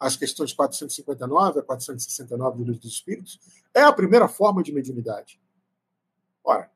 [0.05, 3.39] as questões 459 a 469 do Livro dos Espíritos,
[3.73, 5.41] é a primeira forma de mediunidade.
[6.43, 6.69] Ora,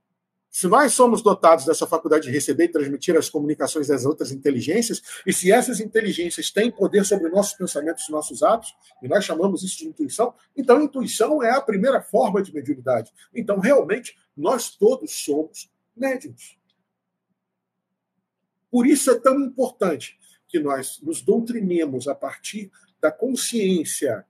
[0.49, 4.99] se nós somos dotados dessa faculdade de receber e transmitir as comunicações das outras inteligências,
[5.27, 9.77] e se essas inteligências têm poder sobre nossos pensamentos nossos atos, e nós chamamos isso
[9.77, 13.13] de intuição, então intuição é a primeira forma de mediunidade.
[13.31, 16.57] Então, realmente, nós todos somos médiums.
[18.71, 20.17] Por isso é tão importante
[20.47, 22.71] que nós nos doutrinemos a partir
[23.01, 24.25] da consciência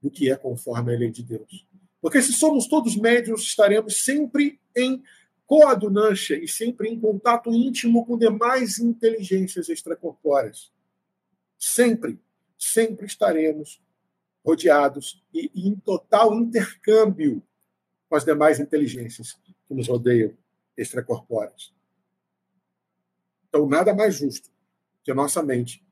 [0.00, 1.66] do que é conforme a lei de Deus.
[2.00, 5.02] Porque se somos todos médios, estaremos sempre em
[5.46, 10.72] coadunância e sempre em contato íntimo com demais inteligências extracorpóreas.
[11.58, 12.18] Sempre,
[12.58, 13.80] sempre estaremos
[14.44, 17.42] rodeados e, em total intercâmbio
[18.08, 19.38] com as demais inteligências
[19.68, 20.36] que nos rodeiam
[20.76, 21.72] extracorpóreas.
[23.48, 24.50] Então, nada mais justo
[25.04, 25.84] que a nossa mente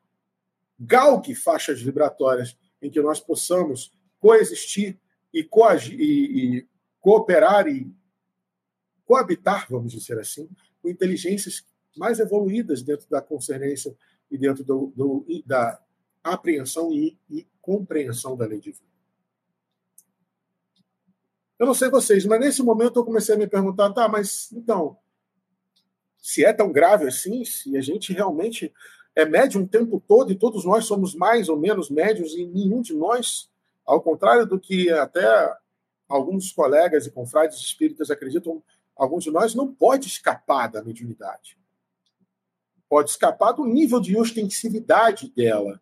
[0.81, 4.99] galgue faixas vibratórias em que nós possamos coexistir
[5.33, 6.69] e, coagir, e, e
[7.01, 7.93] cooperar e
[9.05, 10.49] coabitar, vamos dizer assim,
[10.81, 11.65] com inteligências
[11.97, 13.95] mais evoluídas dentro da concernência
[14.31, 15.83] e dentro do, do, da
[16.23, 18.89] apreensão e, e compreensão da lei divina.
[21.59, 24.97] Eu não sei vocês, mas nesse momento eu comecei a me perguntar, tá, mas então,
[26.17, 28.73] se é tão grave assim, se a gente realmente
[29.15, 32.81] é médium o tempo todo e todos nós somos mais ou menos médios e nenhum
[32.81, 33.51] de nós,
[33.85, 35.55] ao contrário do que até
[36.09, 38.63] alguns colegas e confrades espíritas acreditam,
[38.97, 41.59] alguns de nós não pode escapar da mediunidade.
[42.89, 45.81] Pode escapar do nível de ostensividade dela.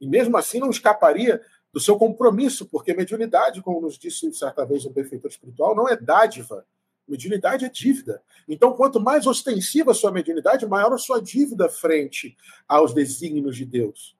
[0.00, 1.40] E mesmo assim não escaparia
[1.72, 5.96] do seu compromisso, porque mediunidade, como nos disse certa vez um benfeitor espiritual, não é
[5.96, 6.66] dádiva,
[7.06, 8.22] Mediunidade é dívida.
[8.48, 12.36] Então, quanto mais ostensiva a sua mediunidade, maior a sua dívida frente
[12.66, 14.16] aos desígnios de Deus.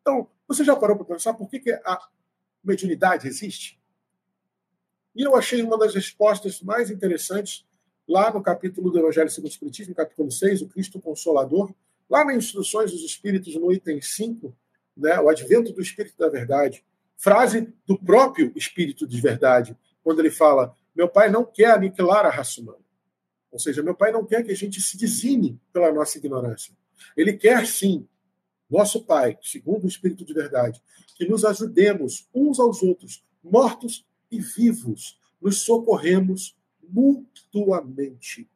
[0.00, 2.08] Então, você já parou para pensar por que, que a
[2.62, 3.80] mediunidade existe?
[5.14, 7.66] E eu achei uma das respostas mais interessantes
[8.08, 11.72] lá no capítulo do Evangelho segundo o Espiritismo, capítulo 6, o Cristo Consolador,
[12.08, 14.56] lá nas Instruções dos Espíritos, no item 5,
[14.96, 16.84] né, o advento do Espírito da Verdade,
[17.16, 22.30] frase do próprio Espírito de Verdade, quando ele fala: meu pai não quer aniquilar a
[22.30, 22.78] raça humana.
[23.50, 26.74] Ou seja, meu pai não quer que a gente se dizime pela nossa ignorância.
[27.16, 28.06] Ele quer sim,
[28.68, 30.80] nosso pai, segundo o Espírito de verdade,
[31.16, 38.48] que nos ajudemos uns aos outros, mortos e vivos, nos socorremos mutuamente.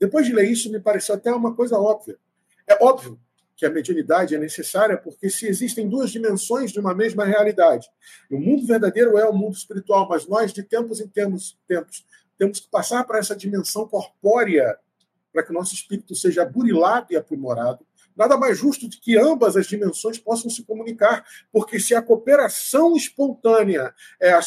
[0.00, 2.18] Depois de ler isso, me pareceu até uma coisa óbvia.
[2.66, 3.20] É óbvio
[3.58, 7.88] que a mediunidade é necessária, porque se existem duas dimensões de uma mesma realidade,
[8.30, 12.06] o mundo verdadeiro é o mundo espiritual, mas nós, de tempos em tempos, tempos
[12.38, 14.78] temos que passar para essa dimensão corpórea
[15.32, 17.84] para que nosso espírito seja burilado e aprimorado.
[18.16, 22.96] Nada mais justo de que ambas as dimensões possam se comunicar, porque se a cooperação
[22.96, 24.40] espontânea é a,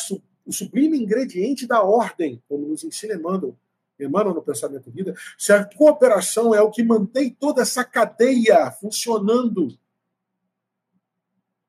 [0.45, 3.57] o sublime ingrediente da ordem, como nos ensina Emmanuel,
[4.03, 9.77] emanam no pensamento vida, se a cooperação é o que mantém toda essa cadeia funcionando,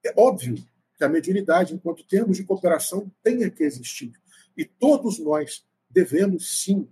[0.05, 0.57] é óbvio
[0.97, 4.13] que a mediunidade, enquanto termos de cooperação, tenha que existir.
[4.57, 6.89] E todos nós devemos, sim,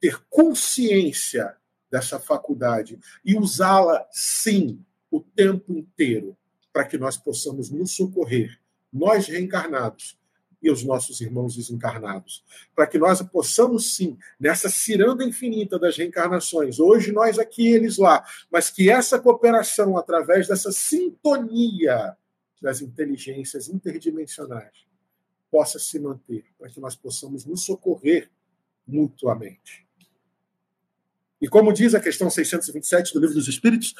[0.00, 1.56] ter consciência
[1.90, 6.36] dessa faculdade e usá-la, sim, o tempo inteiro,
[6.72, 8.60] para que nós possamos nos socorrer,
[8.92, 10.17] nós reencarnados,
[10.60, 12.44] e os nossos irmãos desencarnados,
[12.74, 18.24] para que nós possamos sim, nessa ciranda infinita das reencarnações, hoje nós aqui, eles lá,
[18.50, 22.16] mas que essa cooperação, através dessa sintonia
[22.60, 24.86] das inteligências interdimensionais,
[25.50, 28.28] possa se manter, para que nós possamos nos socorrer
[28.86, 29.86] mutuamente.
[31.40, 33.94] E como diz a questão 627 do Livro dos Espíritos,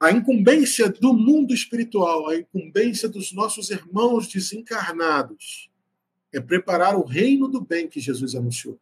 [0.00, 5.70] a incumbência do mundo espiritual, a incumbência dos nossos irmãos desencarnados,
[6.32, 8.78] é preparar o reino do bem que Jesus anunciou.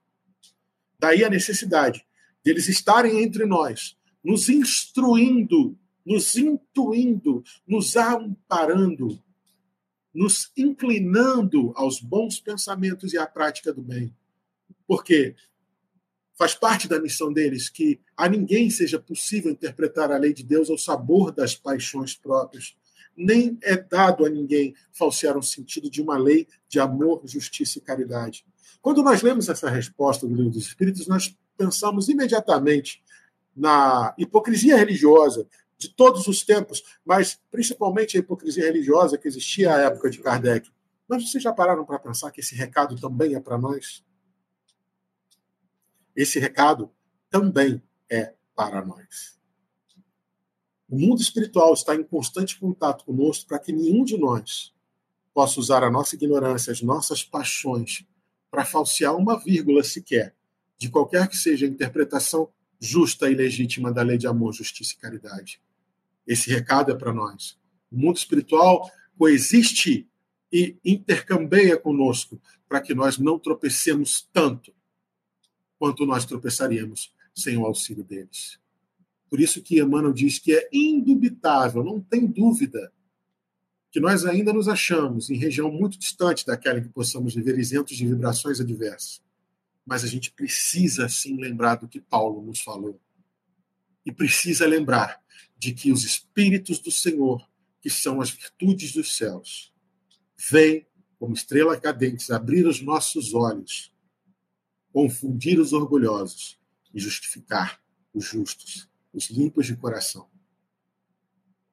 [0.99, 2.05] Daí a necessidade
[2.43, 9.23] deles estarem entre nós, nos instruindo, nos intuindo, nos amparando,
[10.15, 14.15] nos inclinando aos bons pensamentos e à prática do bem.
[14.87, 15.35] Porque
[16.43, 20.69] faz parte da missão deles que a ninguém seja possível interpretar a lei de Deus
[20.69, 22.75] ao sabor das paixões próprias.
[23.17, 27.81] Nem é dado a ninguém falsear o sentido de uma lei de amor, justiça e
[27.81, 28.45] caridade.
[28.81, 33.01] Quando nós lemos essa resposta do livro dos Espíritos, nós pensamos imediatamente
[33.55, 35.47] na hipocrisia religiosa
[35.79, 40.69] de todos os tempos, mas principalmente a hipocrisia religiosa que existia à época de Kardec.
[41.07, 44.03] Mas vocês já pararam para pensar que esse recado também é para nós?
[46.15, 46.91] Esse recado
[47.31, 49.41] também é para nós.
[50.89, 54.75] O mundo espiritual está em constante contato conosco para que nenhum de nós
[55.33, 58.05] possa usar a nossa ignorância, as nossas paixões,
[58.51, 60.35] para falsear uma vírgula sequer
[60.77, 64.99] de qualquer que seja a interpretação justa e legítima da lei de amor, justiça e
[64.99, 65.63] caridade.
[66.27, 67.57] Esse recado é para nós.
[67.91, 70.07] O mundo espiritual coexiste
[70.53, 72.39] e intercambeia conosco
[72.69, 74.75] para que nós não tropecemos tanto
[75.83, 78.61] quanto nós tropeçaríamos sem o auxílio deles.
[79.29, 82.93] Por isso que Emmanuel diz que é indubitável, não tem dúvida,
[83.91, 87.97] que nós ainda nos achamos em região muito distante daquela em que possamos viver isentos
[87.97, 89.21] de vibrações adversas
[89.85, 93.01] mas a gente precisa sim lembrar do que Paulo nos falou.
[94.07, 95.21] E precisa lembrar
[95.59, 97.45] de que os espíritos do Senhor,
[97.81, 99.73] que são as virtudes dos céus,
[100.51, 100.87] vêm
[101.19, 103.92] como estrelas cadentes abrir os nossos olhos,
[104.93, 106.59] confundir os orgulhosos
[106.93, 107.81] e justificar
[108.13, 110.29] os justos, os limpos de coração.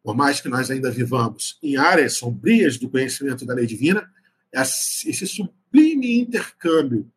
[0.02, 4.12] Por mais que nós ainda vivamos em áreas sombrias do conhecimento da lei divina,
[4.52, 7.12] esse sublime intercâmbio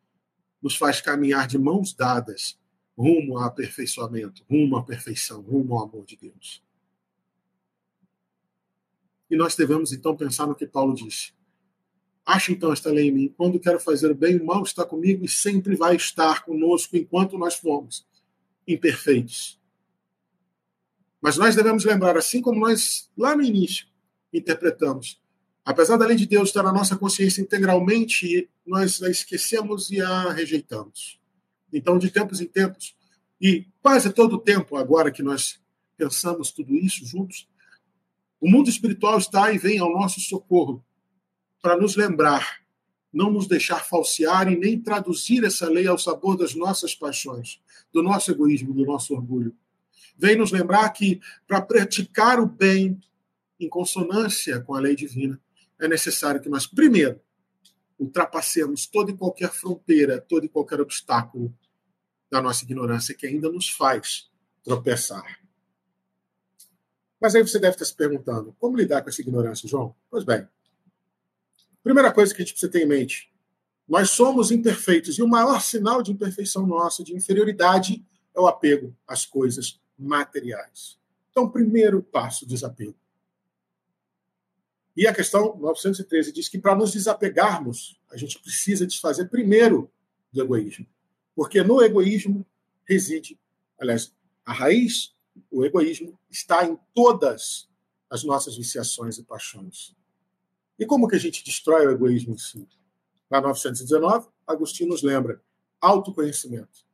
[0.61, 2.57] nos faz caminhar de mãos dadas
[2.97, 6.63] rumo ao aperfeiçoamento, rumo à perfeição, rumo ao amor de Deus.
[9.29, 11.33] E nós devemos então pensar no que Paulo disse.
[12.25, 13.33] Acha então esta lei em mim.
[13.35, 17.37] Quando quero fazer o bem, o mal está comigo e sempre vai estar conosco enquanto
[17.37, 18.05] nós formos
[18.67, 19.59] imperfeitos.
[21.21, 23.87] Mas nós devemos lembrar, assim como nós lá no início
[24.31, 25.21] interpretamos,
[25.65, 30.31] Apesar da lei de Deus estar na nossa consciência integralmente, nós a esquecemos e a
[30.33, 31.19] rejeitamos.
[31.71, 32.95] Então, de tempos em tempos,
[33.39, 35.59] e quase todo o tempo agora que nós
[35.95, 37.47] pensamos tudo isso juntos,
[38.41, 40.83] o mundo espiritual está e vem ao nosso socorro
[41.63, 42.61] para nos lembrar,
[43.11, 47.61] não nos deixar falsear e nem traduzir essa lei ao sabor das nossas paixões,
[47.93, 49.55] do nosso egoísmo, do nosso orgulho.
[50.17, 52.99] Vem nos lembrar que para praticar o bem
[53.57, 55.39] em consonância com a lei divina,
[55.79, 57.21] é necessário que nós, primeiro,
[57.97, 61.55] ultrapassemos toda e qualquer fronteira, todo e qualquer obstáculo
[62.29, 64.29] da nossa ignorância que ainda nos faz
[64.65, 65.39] tropeçar.
[67.21, 69.95] Mas aí você deve estar se perguntando: como lidar com essa ignorância, João?
[70.09, 70.45] Pois bem,
[71.83, 73.31] primeira coisa que a gente precisa ter em mente:
[73.87, 78.03] nós somos imperfeitos e o maior sinal de imperfeição nossa, de inferioridade,
[78.35, 80.97] é o apego às coisas materiais.
[81.29, 82.95] Então, primeiro passo, desapego.
[84.95, 89.91] E a questão 913 diz que para nos desapegarmos, a gente precisa desfazer primeiro
[90.31, 90.85] do egoísmo.
[91.35, 92.45] Porque no egoísmo
[92.85, 93.39] reside,
[93.79, 94.13] aliás,
[94.45, 95.15] a raiz,
[95.49, 97.67] o egoísmo, está em todas
[98.07, 99.95] as nossas viciações e paixões.
[100.83, 102.67] E como que a gente destrói o egoísmo em si?
[103.31, 105.41] Na 919, Agostinho nos lembra
[105.79, 106.85] autoconhecimento.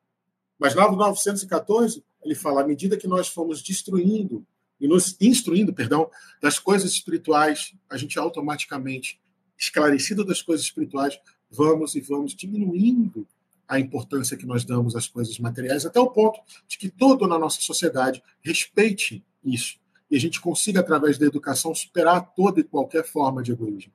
[0.59, 4.45] Mas na 914, ele fala, à medida que nós fomos destruindo
[4.79, 6.07] e nos instruindo, perdão,
[6.39, 9.19] das coisas espirituais, a gente automaticamente,
[9.57, 11.19] esclarecido das coisas espirituais,
[11.49, 13.27] vamos e vamos diminuindo
[13.67, 17.39] a importância que nós damos às coisas materiais, até o ponto de que todo na
[17.39, 19.79] nossa sociedade respeite isso
[20.09, 23.93] e a gente consiga, através da educação, superar toda e qualquer forma de egoísmo.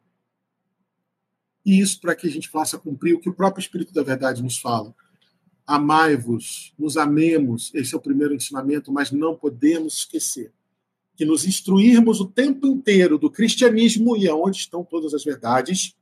[1.65, 4.43] E isso para que a gente faça cumprir o que o próprio Espírito da Verdade
[4.43, 4.95] nos fala.
[5.67, 10.53] Amai-vos, nos amemos, esse é o primeiro ensinamento, mas não podemos esquecer
[11.17, 15.97] que nos instruirmos o tempo inteiro do cristianismo e aonde estão todas as verdades,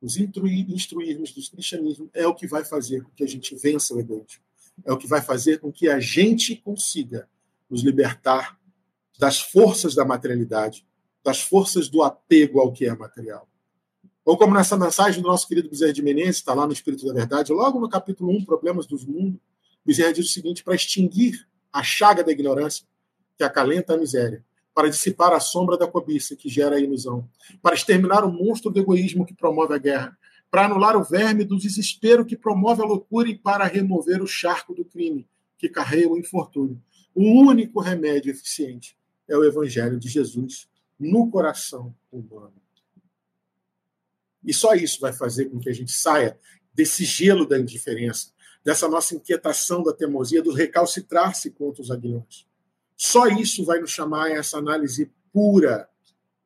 [0.00, 4.00] nos instruirmos do cristianismo é o que vai fazer com que a gente vença o
[4.00, 4.42] egoísmo.
[4.84, 7.28] É o que vai fazer com que a gente consiga
[7.68, 8.58] nos libertar
[9.18, 10.86] das forças da materialidade,
[11.24, 13.48] das forças do apego ao que é material.
[14.24, 17.12] Ou como nessa mensagem do nosso querido Bezerra de Menezes, está lá no Espírito da
[17.12, 19.40] Verdade, logo no capítulo 1, Problemas do Mundo,
[19.84, 22.86] Bezerra diz o seguinte: para extinguir a chaga da ignorância
[23.36, 24.44] que acalenta a miséria,
[24.74, 27.28] para dissipar a sombra da cobiça que gera a ilusão,
[27.62, 30.16] para exterminar o monstro do egoísmo que promove a guerra,
[30.50, 34.74] para anular o verme do desespero que promove a loucura e para remover o charco
[34.74, 36.80] do crime que carrega o infortúnio.
[37.14, 38.97] O único remédio eficiente
[39.28, 40.68] é o evangelho de Jesus
[40.98, 42.54] no coração humano.
[44.44, 46.38] E só isso vai fazer com que a gente saia
[46.72, 48.32] desse gelo da indiferença,
[48.64, 52.46] dessa nossa inquietação da teimosia, do recalcitrar-se contra os aguilhões.
[52.96, 55.88] Só isso vai nos chamar a essa análise pura,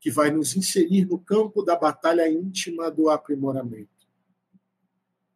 [0.00, 3.88] que vai nos inserir no campo da batalha íntima do aprimoramento.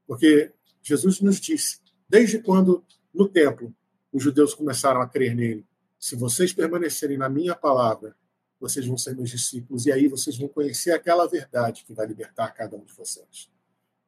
[0.06, 2.84] Porque Jesus nos disse, desde quando
[3.14, 3.74] no templo
[4.12, 5.64] os judeus começaram a crer nele,
[6.06, 8.14] se vocês permanecerem na minha palavra,
[8.60, 12.52] vocês vão ser meus discípulos, e aí vocês vão conhecer aquela verdade que vai libertar
[12.52, 13.50] cada um de vocês.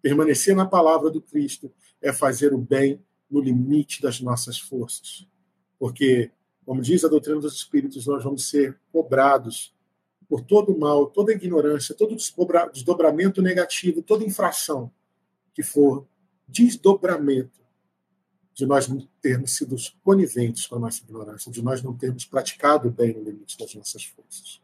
[0.01, 5.27] Permanecer na palavra do Cristo é fazer o bem no limite das nossas forças.
[5.77, 6.31] Porque,
[6.65, 9.75] como diz a doutrina dos Espíritos, nós vamos ser cobrados
[10.29, 14.89] por todo o mal, toda ignorância, todo desdobramento negativo, toda infração
[15.53, 16.07] que for
[16.47, 17.58] desdobramento
[18.59, 22.91] de nós não termos sido coniventes com a nossa ignorância, de nós não termos praticado
[22.91, 24.61] bem no limite das nossas forças.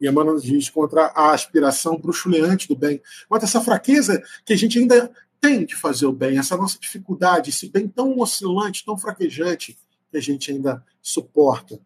[0.00, 4.78] E Emmanuel diz contra a aspiração bruxuleante do bem, contra essa fraqueza que a gente
[4.78, 9.76] ainda tem de fazer o bem, essa nossa dificuldade, esse bem tão oscilante, tão fraquejante
[10.08, 11.80] que a gente ainda suporta.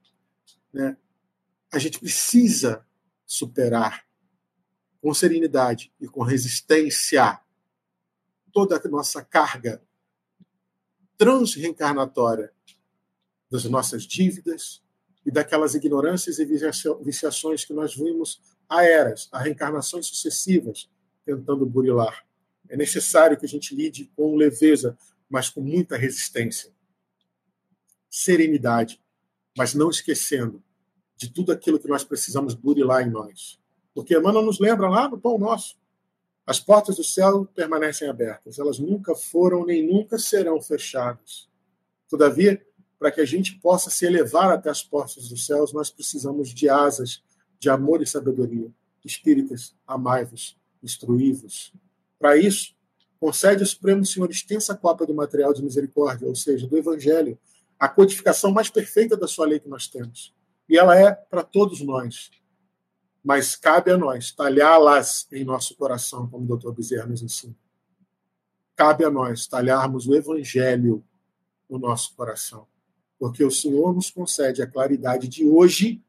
[0.70, 0.98] Né?
[1.72, 2.84] A gente precisa
[3.24, 4.04] superar
[5.00, 7.40] com serenidade e com resistência
[8.52, 9.80] toda a nossa carga
[11.22, 12.52] transreencarnatória
[13.48, 14.82] das nossas dívidas
[15.24, 20.90] e daquelas ignorâncias e viciações que nós vimos há eras, há reencarnações sucessivas
[21.24, 22.26] tentando burilar.
[22.68, 24.98] É necessário que a gente lide com leveza,
[25.30, 26.72] mas com muita resistência.
[28.10, 29.00] Serenidade,
[29.56, 30.60] mas não esquecendo
[31.16, 33.60] de tudo aquilo que nós precisamos burilar em nós.
[33.94, 35.76] Porque Emmanuel nos lembra lá no Pão Nosso.
[36.46, 41.48] As portas do céu permanecem abertas, elas nunca foram nem nunca serão fechadas.
[42.08, 42.60] Todavia,
[42.98, 46.68] para que a gente possa se elevar até as portas dos céus, nós precisamos de
[46.68, 47.22] asas
[47.58, 48.70] de amor e sabedoria.
[49.04, 51.72] Espíritas, amai-vos, instruí-vos.
[52.18, 52.74] Para isso,
[53.20, 57.38] concede ao Supremo Senhor extensa cópia do material de misericórdia, ou seja, do Evangelho,
[57.78, 60.34] a codificação mais perfeita da sua lei que nós temos.
[60.68, 62.30] E ela é para todos nós,
[63.22, 67.54] mas cabe a nós talhá-las em nosso coração, como o doutor Bezerra nos ensina.
[68.74, 71.04] Cabe a nós talharmos o evangelho
[71.70, 72.66] no nosso coração,
[73.18, 76.02] porque o Senhor nos concede a claridade de hoje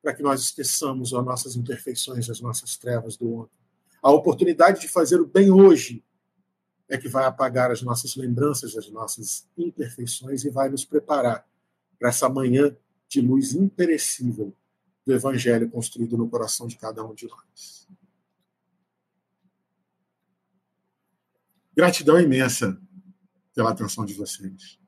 [0.00, 3.56] para que nós esqueçamos as nossas imperfeições, as nossas trevas do ontem.
[4.02, 6.02] A oportunidade de fazer o bem hoje
[6.88, 11.46] é que vai apagar as nossas lembranças, as nossas imperfeições e vai nos preparar
[11.98, 12.76] para essa manhã
[13.08, 14.52] de luz imperecível
[15.04, 17.88] do Evangelho construído no coração de cada um de nós.
[21.74, 22.78] Gratidão imensa
[23.54, 24.78] pela atenção de vocês.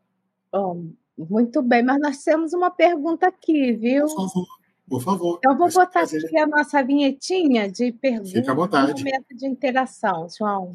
[0.53, 0.87] Oh,
[1.17, 4.07] muito bem, mas nós temos uma pergunta aqui, viu?
[4.07, 4.47] Por favor,
[4.89, 5.41] por favor.
[5.43, 8.33] Eu vou botar aqui a nossa vinhetinha de perguntas.
[8.33, 9.03] Fique à vontade.
[9.03, 10.73] momento de interação, João.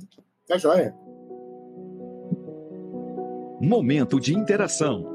[0.48, 0.96] Tá joia.
[3.62, 5.06] Momento de interação.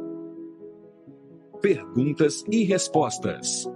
[1.61, 3.67] Perguntas e respostas.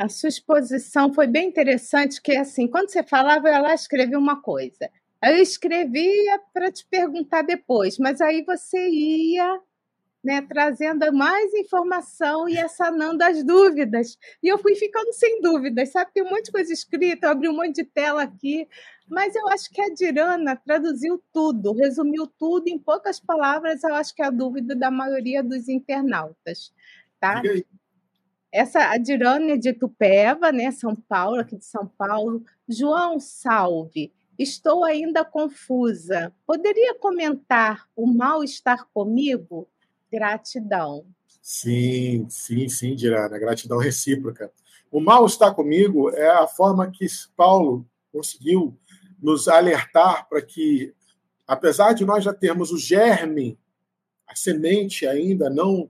[0.00, 4.16] A sua exposição foi bem interessante, que assim, quando você falava, eu ia lá escrevi
[4.16, 4.90] uma coisa.
[5.22, 9.60] Eu escrevia para te perguntar depois, mas aí você ia
[10.24, 14.16] né, trazendo mais informação e sanando as dúvidas.
[14.42, 16.12] E eu fui ficando sem dúvidas, sabe?
[16.14, 18.66] Tem um monte de coisa escrita, eu abri um monte de tela aqui,
[19.06, 24.14] mas eu acho que a Dirana traduziu tudo, resumiu tudo em poucas palavras, eu acho
[24.14, 26.72] que é a dúvida da maioria dos internautas.
[27.20, 27.42] Tá?
[28.52, 32.44] Essa a Dirane de Tupéva, né, São Paulo, aqui de São Paulo.
[32.68, 34.12] João, salve.
[34.38, 36.32] Estou ainda confusa.
[36.46, 39.68] Poderia comentar o mal estar comigo?
[40.10, 41.04] Gratidão.
[41.42, 43.38] Sim, sim, sim, Dirana.
[43.38, 44.50] Gratidão recíproca.
[44.90, 48.76] O mal estar comigo é a forma que Paulo conseguiu
[49.22, 50.92] nos alertar para que,
[51.46, 53.58] apesar de nós já termos o germe,
[54.26, 55.88] a semente ainda não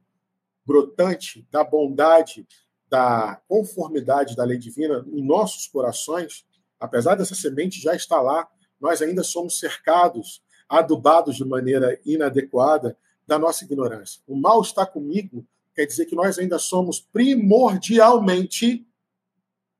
[0.64, 2.46] brotante da bondade,
[2.88, 6.44] da conformidade da lei divina em nossos corações,
[6.78, 8.48] apesar dessa semente já estar lá,
[8.80, 12.96] nós ainda somos cercados, adubados de maneira inadequada
[13.26, 14.20] da nossa ignorância.
[14.26, 18.86] O mal está comigo quer dizer que nós ainda somos primordialmente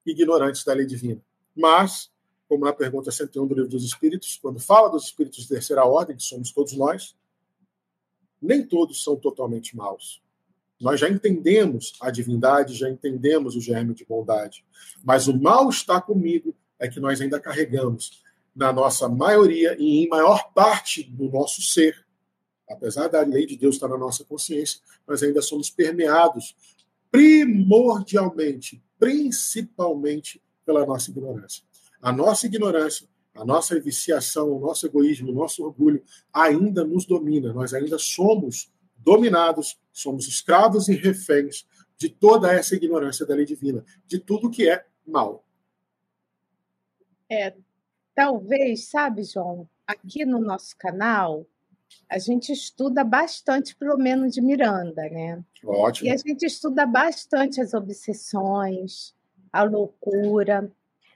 [0.07, 1.21] ignorantes da lei divina.
[1.55, 2.11] Mas
[2.51, 6.17] como na pergunta 101 do Livro dos Espíritos, quando fala dos espíritos de terceira ordem,
[6.17, 7.17] que somos todos nós,
[8.43, 10.21] nem todos são totalmente maus.
[10.81, 14.65] Nós já entendemos a divindade, já entendemos o germe de bondade.
[15.05, 18.23] Mas o mal está comigo é que nós ainda carregamos,
[18.55, 22.05] na nossa maioria e em maior parte do nosso ser,
[22.69, 26.57] apesar da lei de Deus estar na nossa consciência, nós ainda somos permeados
[27.11, 31.65] primordialmente, principalmente pela nossa ignorância.
[32.01, 36.03] A nossa ignorância, a nossa viciação, o nosso egoísmo, o nosso orgulho
[36.33, 37.53] ainda nos domina.
[37.53, 38.71] Nós ainda somos
[39.03, 44.69] dominados, somos escravos e reféns de toda essa ignorância da lei divina, de tudo que
[44.69, 45.45] é mal.
[47.31, 47.55] É,
[48.15, 51.47] talvez, sabe, João, aqui no nosso canal,
[52.09, 55.45] a gente estuda bastante pelo menos de Miranda, né?
[55.65, 56.09] Ótimo.
[56.09, 59.15] E a gente estuda bastante as obsessões,
[59.53, 60.71] a loucura.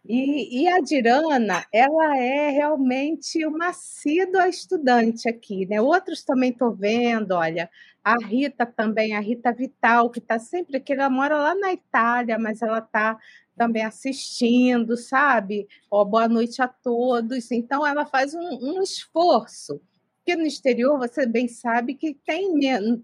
[0.07, 5.81] E, e, a Dirana, ela é realmente uma assídua estudante aqui, né?
[5.81, 7.71] Outros também estou vendo, olha,
[8.05, 12.39] a Rita também, a Rita Vital, que está sempre aqui, ela mora lá na Itália,
[12.39, 13.19] mas ela está
[13.57, 15.67] também assistindo, sabe?
[15.91, 17.51] Oh, boa noite a todos.
[17.51, 19.81] Então, ela faz um, um esforço,
[20.19, 22.53] porque no exterior você bem sabe que tem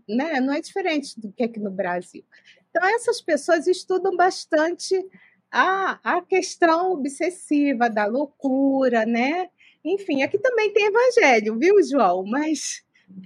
[0.06, 0.38] né?
[0.38, 2.22] Não é diferente do que aqui no Brasil.
[2.68, 5.02] Então, essas pessoas estudam bastante
[5.50, 9.48] a, a questão obsessiva da loucura, né?
[9.84, 12.24] Enfim, aqui também tem evangelho, viu, João?
[12.24, 12.84] Mas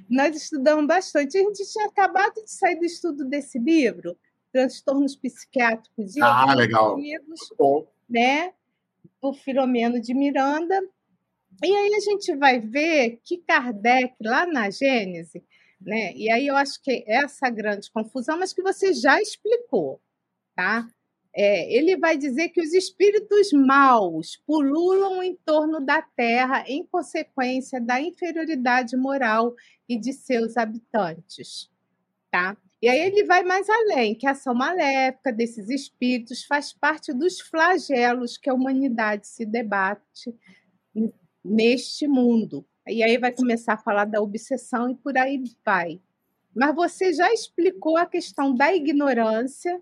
[0.09, 1.37] nós estudamos bastante.
[1.37, 4.17] A gente tinha acabado de sair do estudo desse livro,
[4.53, 6.97] Transtornos Psiquiátricos e ah, legal.
[7.59, 7.87] Bom.
[8.09, 8.53] né?
[9.21, 10.81] Do Filomeno de Miranda.
[11.63, 15.43] E aí a gente vai ver que Kardec, lá na Gênese,
[15.81, 16.13] né?
[16.15, 20.01] E aí eu acho que essa grande confusão, mas que você já explicou,
[20.55, 20.89] tá?
[21.37, 27.81] É, ele vai dizer que os espíritos maus pululam em torno da Terra em consequência
[27.81, 29.53] da inferioridade moral
[29.89, 31.69] e de seus habitantes.
[32.31, 32.57] Tá?
[32.81, 37.41] E aí ele vai mais além, que a ação maléfica desses espíritos faz parte dos
[37.41, 40.33] flagelos que a humanidade se debate
[41.45, 42.65] neste mundo.
[42.87, 46.01] E aí vai começar a falar da obsessão e por aí vai.
[46.55, 49.81] Mas você já explicou a questão da ignorância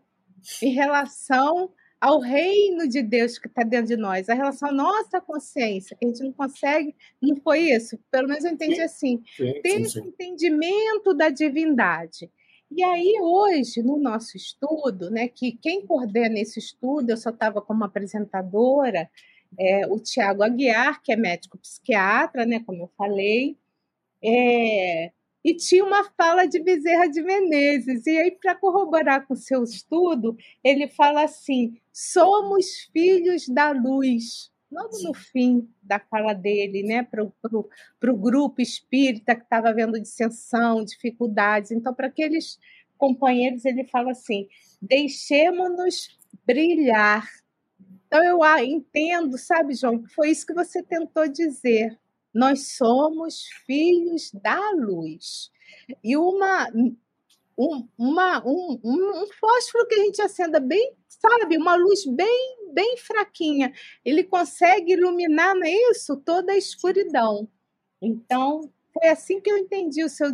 [0.62, 5.20] em relação ao reino de Deus que está dentro de nós, a relação à nossa
[5.20, 7.96] consciência, que a gente não consegue, não foi isso?
[8.10, 9.22] Pelo menos eu entendi sim, assim.
[9.36, 12.28] Sim, sim, esse entendimento da divindade.
[12.74, 17.60] E aí, hoje, no nosso estudo, né, que quem coordena esse estudo, eu só estava
[17.60, 19.08] como apresentadora,
[19.58, 23.56] é, o Tiago Aguiar, que é médico psiquiatra, né, como eu falei,
[24.24, 25.12] é,
[25.44, 28.06] e tinha uma fala de Bezerra de Menezes.
[28.06, 34.50] E aí, para corroborar com o seu estudo, ele fala assim: somos filhos da luz.
[34.70, 40.82] Logo no fim da fala dele, né, para o grupo espírita que estava vendo dissensão,
[40.82, 41.72] dificuldades.
[41.72, 42.58] Então, para aqueles
[42.96, 44.48] companheiros, ele fala assim:
[44.80, 47.28] deixemos-nos brilhar.
[48.06, 51.98] Então, eu entendo, sabe, João, que foi isso que você tentou dizer
[52.34, 55.50] nós somos filhos da luz.
[56.02, 56.68] E uma,
[57.56, 62.96] um, uma, um, um, fósforo que a gente acenda bem, sabe, uma luz bem, bem
[62.96, 63.72] fraquinha,
[64.04, 66.16] ele consegue iluminar, não é isso?
[66.16, 67.48] Toda a escuridão.
[68.00, 70.28] Então, foi assim que eu entendi o seu,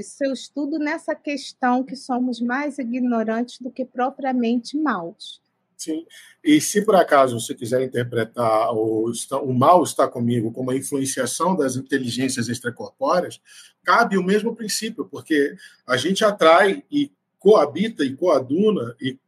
[0.00, 5.40] seu estudo nessa questão que somos mais ignorantes do que propriamente maus.
[5.76, 6.06] Sim.
[6.42, 9.12] E se por acaso você quiser interpretar o,
[9.42, 13.40] o mal está comigo como a influenciação das inteligências extracorpóreas,
[13.84, 15.54] cabe o mesmo princípio, porque
[15.86, 19.18] a gente atrai e coabita e coaduna e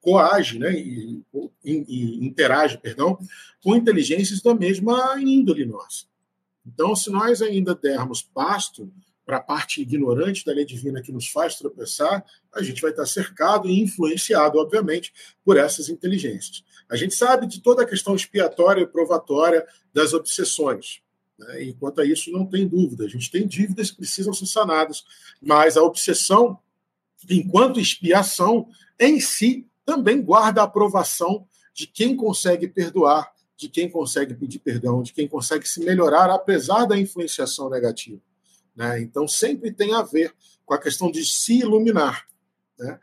[0.00, 1.22] coage, né, e,
[1.62, 3.18] e, e interage, perdão,
[3.62, 6.06] com inteligências da mesma índole nossa.
[6.66, 8.90] Então, se nós ainda dermos pasto
[9.30, 13.06] para a parte ignorante da lei divina que nos faz tropeçar, a gente vai estar
[13.06, 15.12] cercado e influenciado, obviamente,
[15.44, 16.64] por essas inteligências.
[16.90, 19.64] A gente sabe de toda a questão expiatória e provatória
[19.94, 21.00] das obsessões.
[21.38, 21.62] Né?
[21.62, 23.04] E quanto a isso, não tem dúvida.
[23.04, 25.04] A gente tem dívidas que precisam ser sanadas,
[25.40, 26.58] mas a obsessão,
[27.30, 28.66] enquanto expiação,
[28.98, 35.04] em si também guarda a aprovação de quem consegue perdoar, de quem consegue pedir perdão,
[35.04, 38.20] de quem consegue se melhorar, apesar da influenciação negativa.
[38.80, 39.02] Né?
[39.02, 42.26] Então, sempre tem a ver com a questão de se iluminar.
[42.78, 42.98] Né?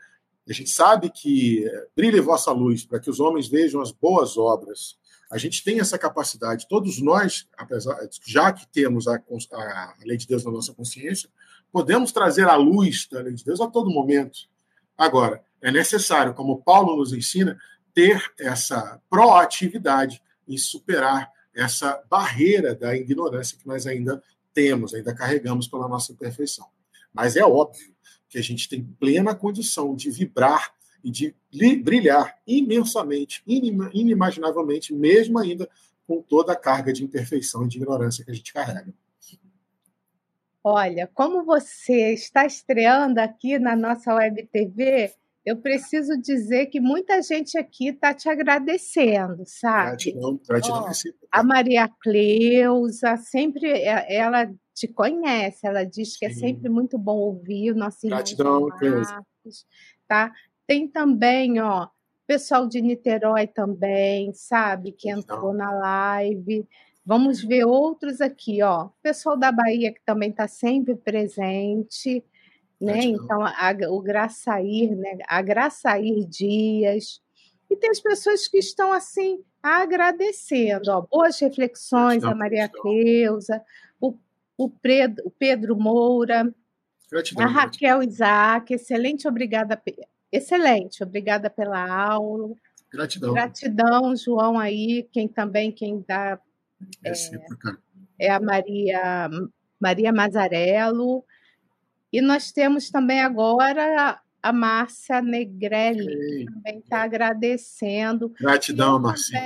[0.50, 4.40] A gente sabe que eh, brilhe vossa luz para que os homens vejam as boas
[4.40, 4.98] obras.
[5.30, 9.22] A gente tem essa capacidade, todos nós, apesar, já que temos a,
[9.54, 11.30] a lei de Deus na nossa consciência,
[11.72, 14.50] podemos trazer a luz da lei de Deus a todo momento.
[14.98, 17.56] Agora, é necessário, como Paulo nos ensina,
[17.94, 24.24] ter essa proatividade em superar essa barreira da ignorância que nós ainda
[24.58, 26.66] temos, ainda carregamos pela nossa imperfeição.
[27.14, 27.94] Mas é óbvio
[28.28, 31.36] que a gente tem plena condição de vibrar e de
[31.84, 35.70] brilhar imensamente, inimaginavelmente, mesmo ainda
[36.08, 38.92] com toda a carga de imperfeição e de ignorância que a gente carrega.
[40.64, 45.14] Olha, como você está estreando aqui na nossa web TV,
[45.48, 49.92] eu preciso dizer que muita gente aqui está te agradecendo, sabe?
[49.92, 50.92] Gratidão, gratidão.
[51.32, 56.36] a Maria Cleusa, sempre é, ela te conhece, ela diz que é Sim.
[56.36, 58.18] é sempre muito bom ouvir o nosso irmão.
[58.18, 59.26] Gratidão, Cleusa.
[60.06, 60.34] Tá?
[60.68, 61.88] Tem também, ó,
[62.28, 66.68] pessoal de Niterói também, sabe, que entrou na live.
[67.06, 68.90] Vamos ver outros aqui, ó.
[69.02, 72.22] Pessoal da Bahia que também está sempre presente,
[72.80, 73.00] né?
[73.04, 75.18] Então, a, o Graçair, né?
[75.28, 77.22] A Graçair Dias.
[77.70, 81.02] E tem as pessoas que estão assim agradecendo, ó.
[81.02, 83.62] Boas reflexões, a Maria Cleusa,
[84.00, 84.16] o,
[84.58, 86.54] o, Pedro, o Pedro Moura,
[87.12, 89.82] Gratidão, a Raquel Isaac, excelente, obrigada,
[90.32, 92.54] excelente, obrigada pela aula.
[92.92, 93.34] Gratidão.
[93.34, 96.40] Gratidão, João aí, quem também quem dá
[97.04, 97.12] é,
[98.20, 99.30] é a Maria,
[99.80, 101.24] Maria Mazarello.
[102.12, 108.34] E nós temos também agora a Márcia Negrelli, que também está agradecendo.
[108.40, 109.40] Gratidão, Márcia.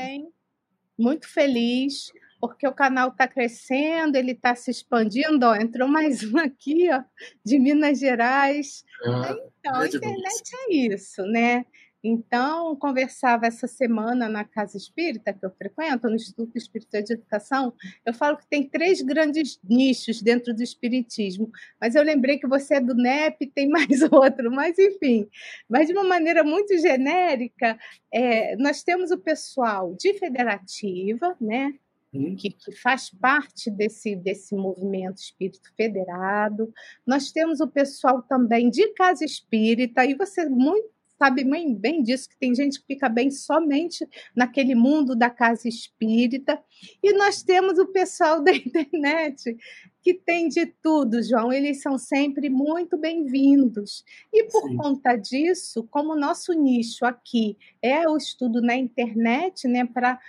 [0.98, 5.46] Muito feliz, porque o canal está crescendo, ele está se expandindo.
[5.46, 7.04] Ó, entrou mais um aqui, ó,
[7.44, 8.84] de Minas Gerais.
[9.06, 11.66] Ah, então, a internet é isso, né?
[12.04, 17.74] Então, conversava essa semana na Casa Espírita, que eu frequento, no Instituto Espírita de Educação,
[18.04, 22.76] eu falo que tem três grandes nichos dentro do Espiritismo, mas eu lembrei que você
[22.76, 25.28] é do NEP, tem mais outro, mas enfim.
[25.70, 27.78] Mas de uma maneira muito genérica,
[28.12, 31.74] é, nós temos o pessoal de federativa, né?
[32.14, 32.36] Hum.
[32.36, 36.74] Que, que, faz parte desse, desse movimento espírito federado.
[37.06, 40.90] Nós temos o pessoal também de casa espírita, e você muito
[41.22, 44.04] sabe bem, bem disso, que tem gente que fica bem somente
[44.36, 46.60] naquele mundo da casa espírita.
[47.04, 49.56] E nós temos o pessoal da internet
[50.02, 51.54] que tem de tudo, João.
[51.54, 54.04] Eles são sempre muito bem-vindos.
[54.34, 54.78] E por Sim.
[54.78, 60.20] conta disso, como o nosso nicho aqui é o estudo na internet, né, para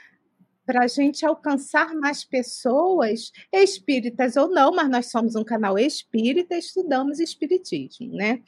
[0.64, 6.57] para a gente alcançar mais pessoas, espíritas ou não, mas nós somos um canal espírita,
[6.57, 8.40] estudamos espiritismo, né?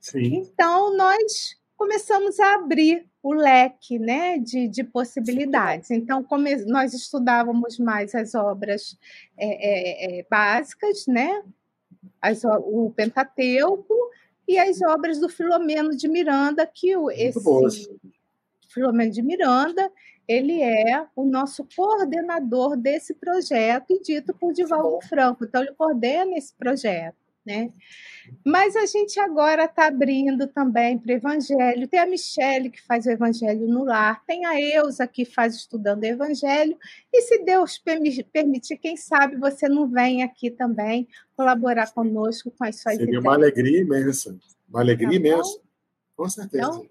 [0.00, 0.34] Sim.
[0.34, 5.90] Então, nós começamos a abrir o leque né, de, de possibilidades.
[5.90, 8.98] Então, como nós estudávamos mais as obras
[9.38, 11.42] é, é, é, básicas, né,
[12.20, 13.94] as, o Pentateuco
[14.46, 17.40] e as obras do Filomeno de Miranda, que o, esse
[18.68, 19.90] Filomeno de Miranda
[20.28, 25.44] ele é o nosso coordenador desse projeto e dito por Divaldo Franco.
[25.44, 27.19] Então, ele coordena esse projeto.
[27.50, 27.72] Né?
[28.44, 31.88] Mas a gente agora está abrindo também para o Evangelho.
[31.88, 36.02] Tem a Michele que faz o Evangelho no lar, tem a Eusa que faz estudando
[36.02, 36.78] o Evangelho.
[37.12, 42.80] E se Deus permitir, quem sabe você não vem aqui também colaborar conosco com as
[42.80, 43.24] suas Seria ideias.
[43.24, 44.38] uma alegria imensa.
[44.68, 45.60] Uma alegria tá imensa.
[46.16, 46.64] Com certeza.
[46.64, 46.86] Então,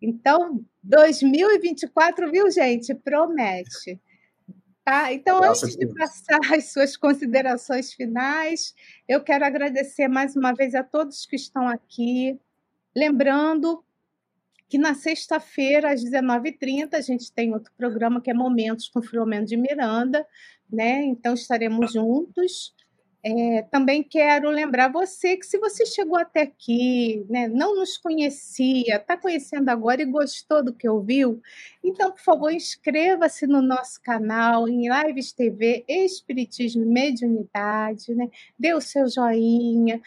[0.00, 2.94] então, 2024, viu, gente?
[2.94, 3.98] Promete.
[4.86, 5.12] Tá?
[5.12, 8.72] Então, Nossa, antes de passar as suas considerações finais,
[9.08, 12.38] eu quero agradecer mais uma vez a todos que estão aqui.
[12.94, 13.84] Lembrando
[14.68, 19.44] que na sexta-feira, às 19h30, a gente tem outro programa que é Momentos com Filomeno
[19.44, 20.24] de Miranda,
[20.72, 21.02] né?
[21.02, 22.72] Então estaremos juntos.
[23.28, 28.98] É, também quero lembrar você que se você chegou até aqui, né, não nos conhecia,
[28.98, 31.42] está conhecendo agora e gostou do que ouviu,
[31.82, 38.28] então, por favor, inscreva-se no nosso canal, em Lives TV, Espiritismo e Mediunidade, né?
[38.56, 40.00] dê o seu joinha,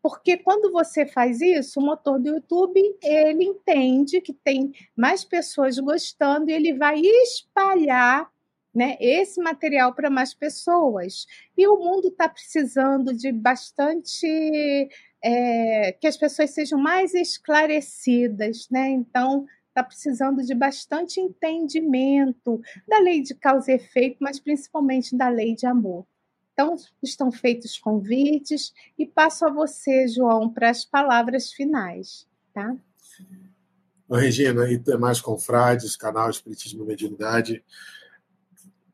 [0.00, 5.78] porque quando você faz isso, o motor do YouTube, ele entende que tem mais pessoas
[5.78, 8.31] gostando e ele vai espalhar
[8.74, 11.26] né, esse material para mais pessoas.
[11.56, 14.88] E o mundo está precisando de bastante.
[15.24, 18.90] É, que as pessoas sejam mais esclarecidas, né?
[18.90, 25.28] Então, está precisando de bastante entendimento da lei de causa e efeito, mas principalmente da
[25.28, 26.04] lei de amor.
[26.52, 32.76] Então, estão feitos convites e passo a você, João, para as palavras finais, tá?
[34.10, 37.64] Regina e demais confrades, canal Espiritismo e Mediunidade,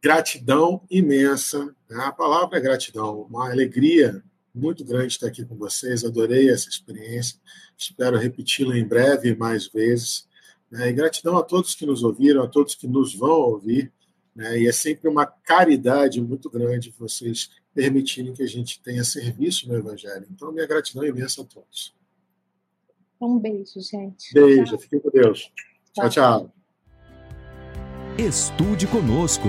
[0.03, 1.64] gratidão imensa.
[1.88, 1.96] Né?
[2.05, 4.22] A palavra é gratidão, uma alegria
[4.55, 6.05] muito grande estar aqui com vocês.
[6.05, 7.38] Adorei essa experiência.
[7.76, 10.26] Espero repeti-la em breve mais vezes.
[10.70, 10.88] Né?
[10.88, 13.92] E gratidão a todos que nos ouviram, a todos que nos vão ouvir.
[14.34, 14.61] Né?
[14.61, 19.76] E é sempre uma caridade muito grande vocês permitirem que a gente tenha serviço no
[19.76, 20.26] Evangelho.
[20.30, 21.94] Então, minha gratidão é imensa a todos.
[23.20, 24.32] Um beijo, gente.
[24.32, 25.53] Beijo, fiquem com Deus.
[25.92, 26.55] Tchau, tchau.
[28.16, 29.49] Estude conosco.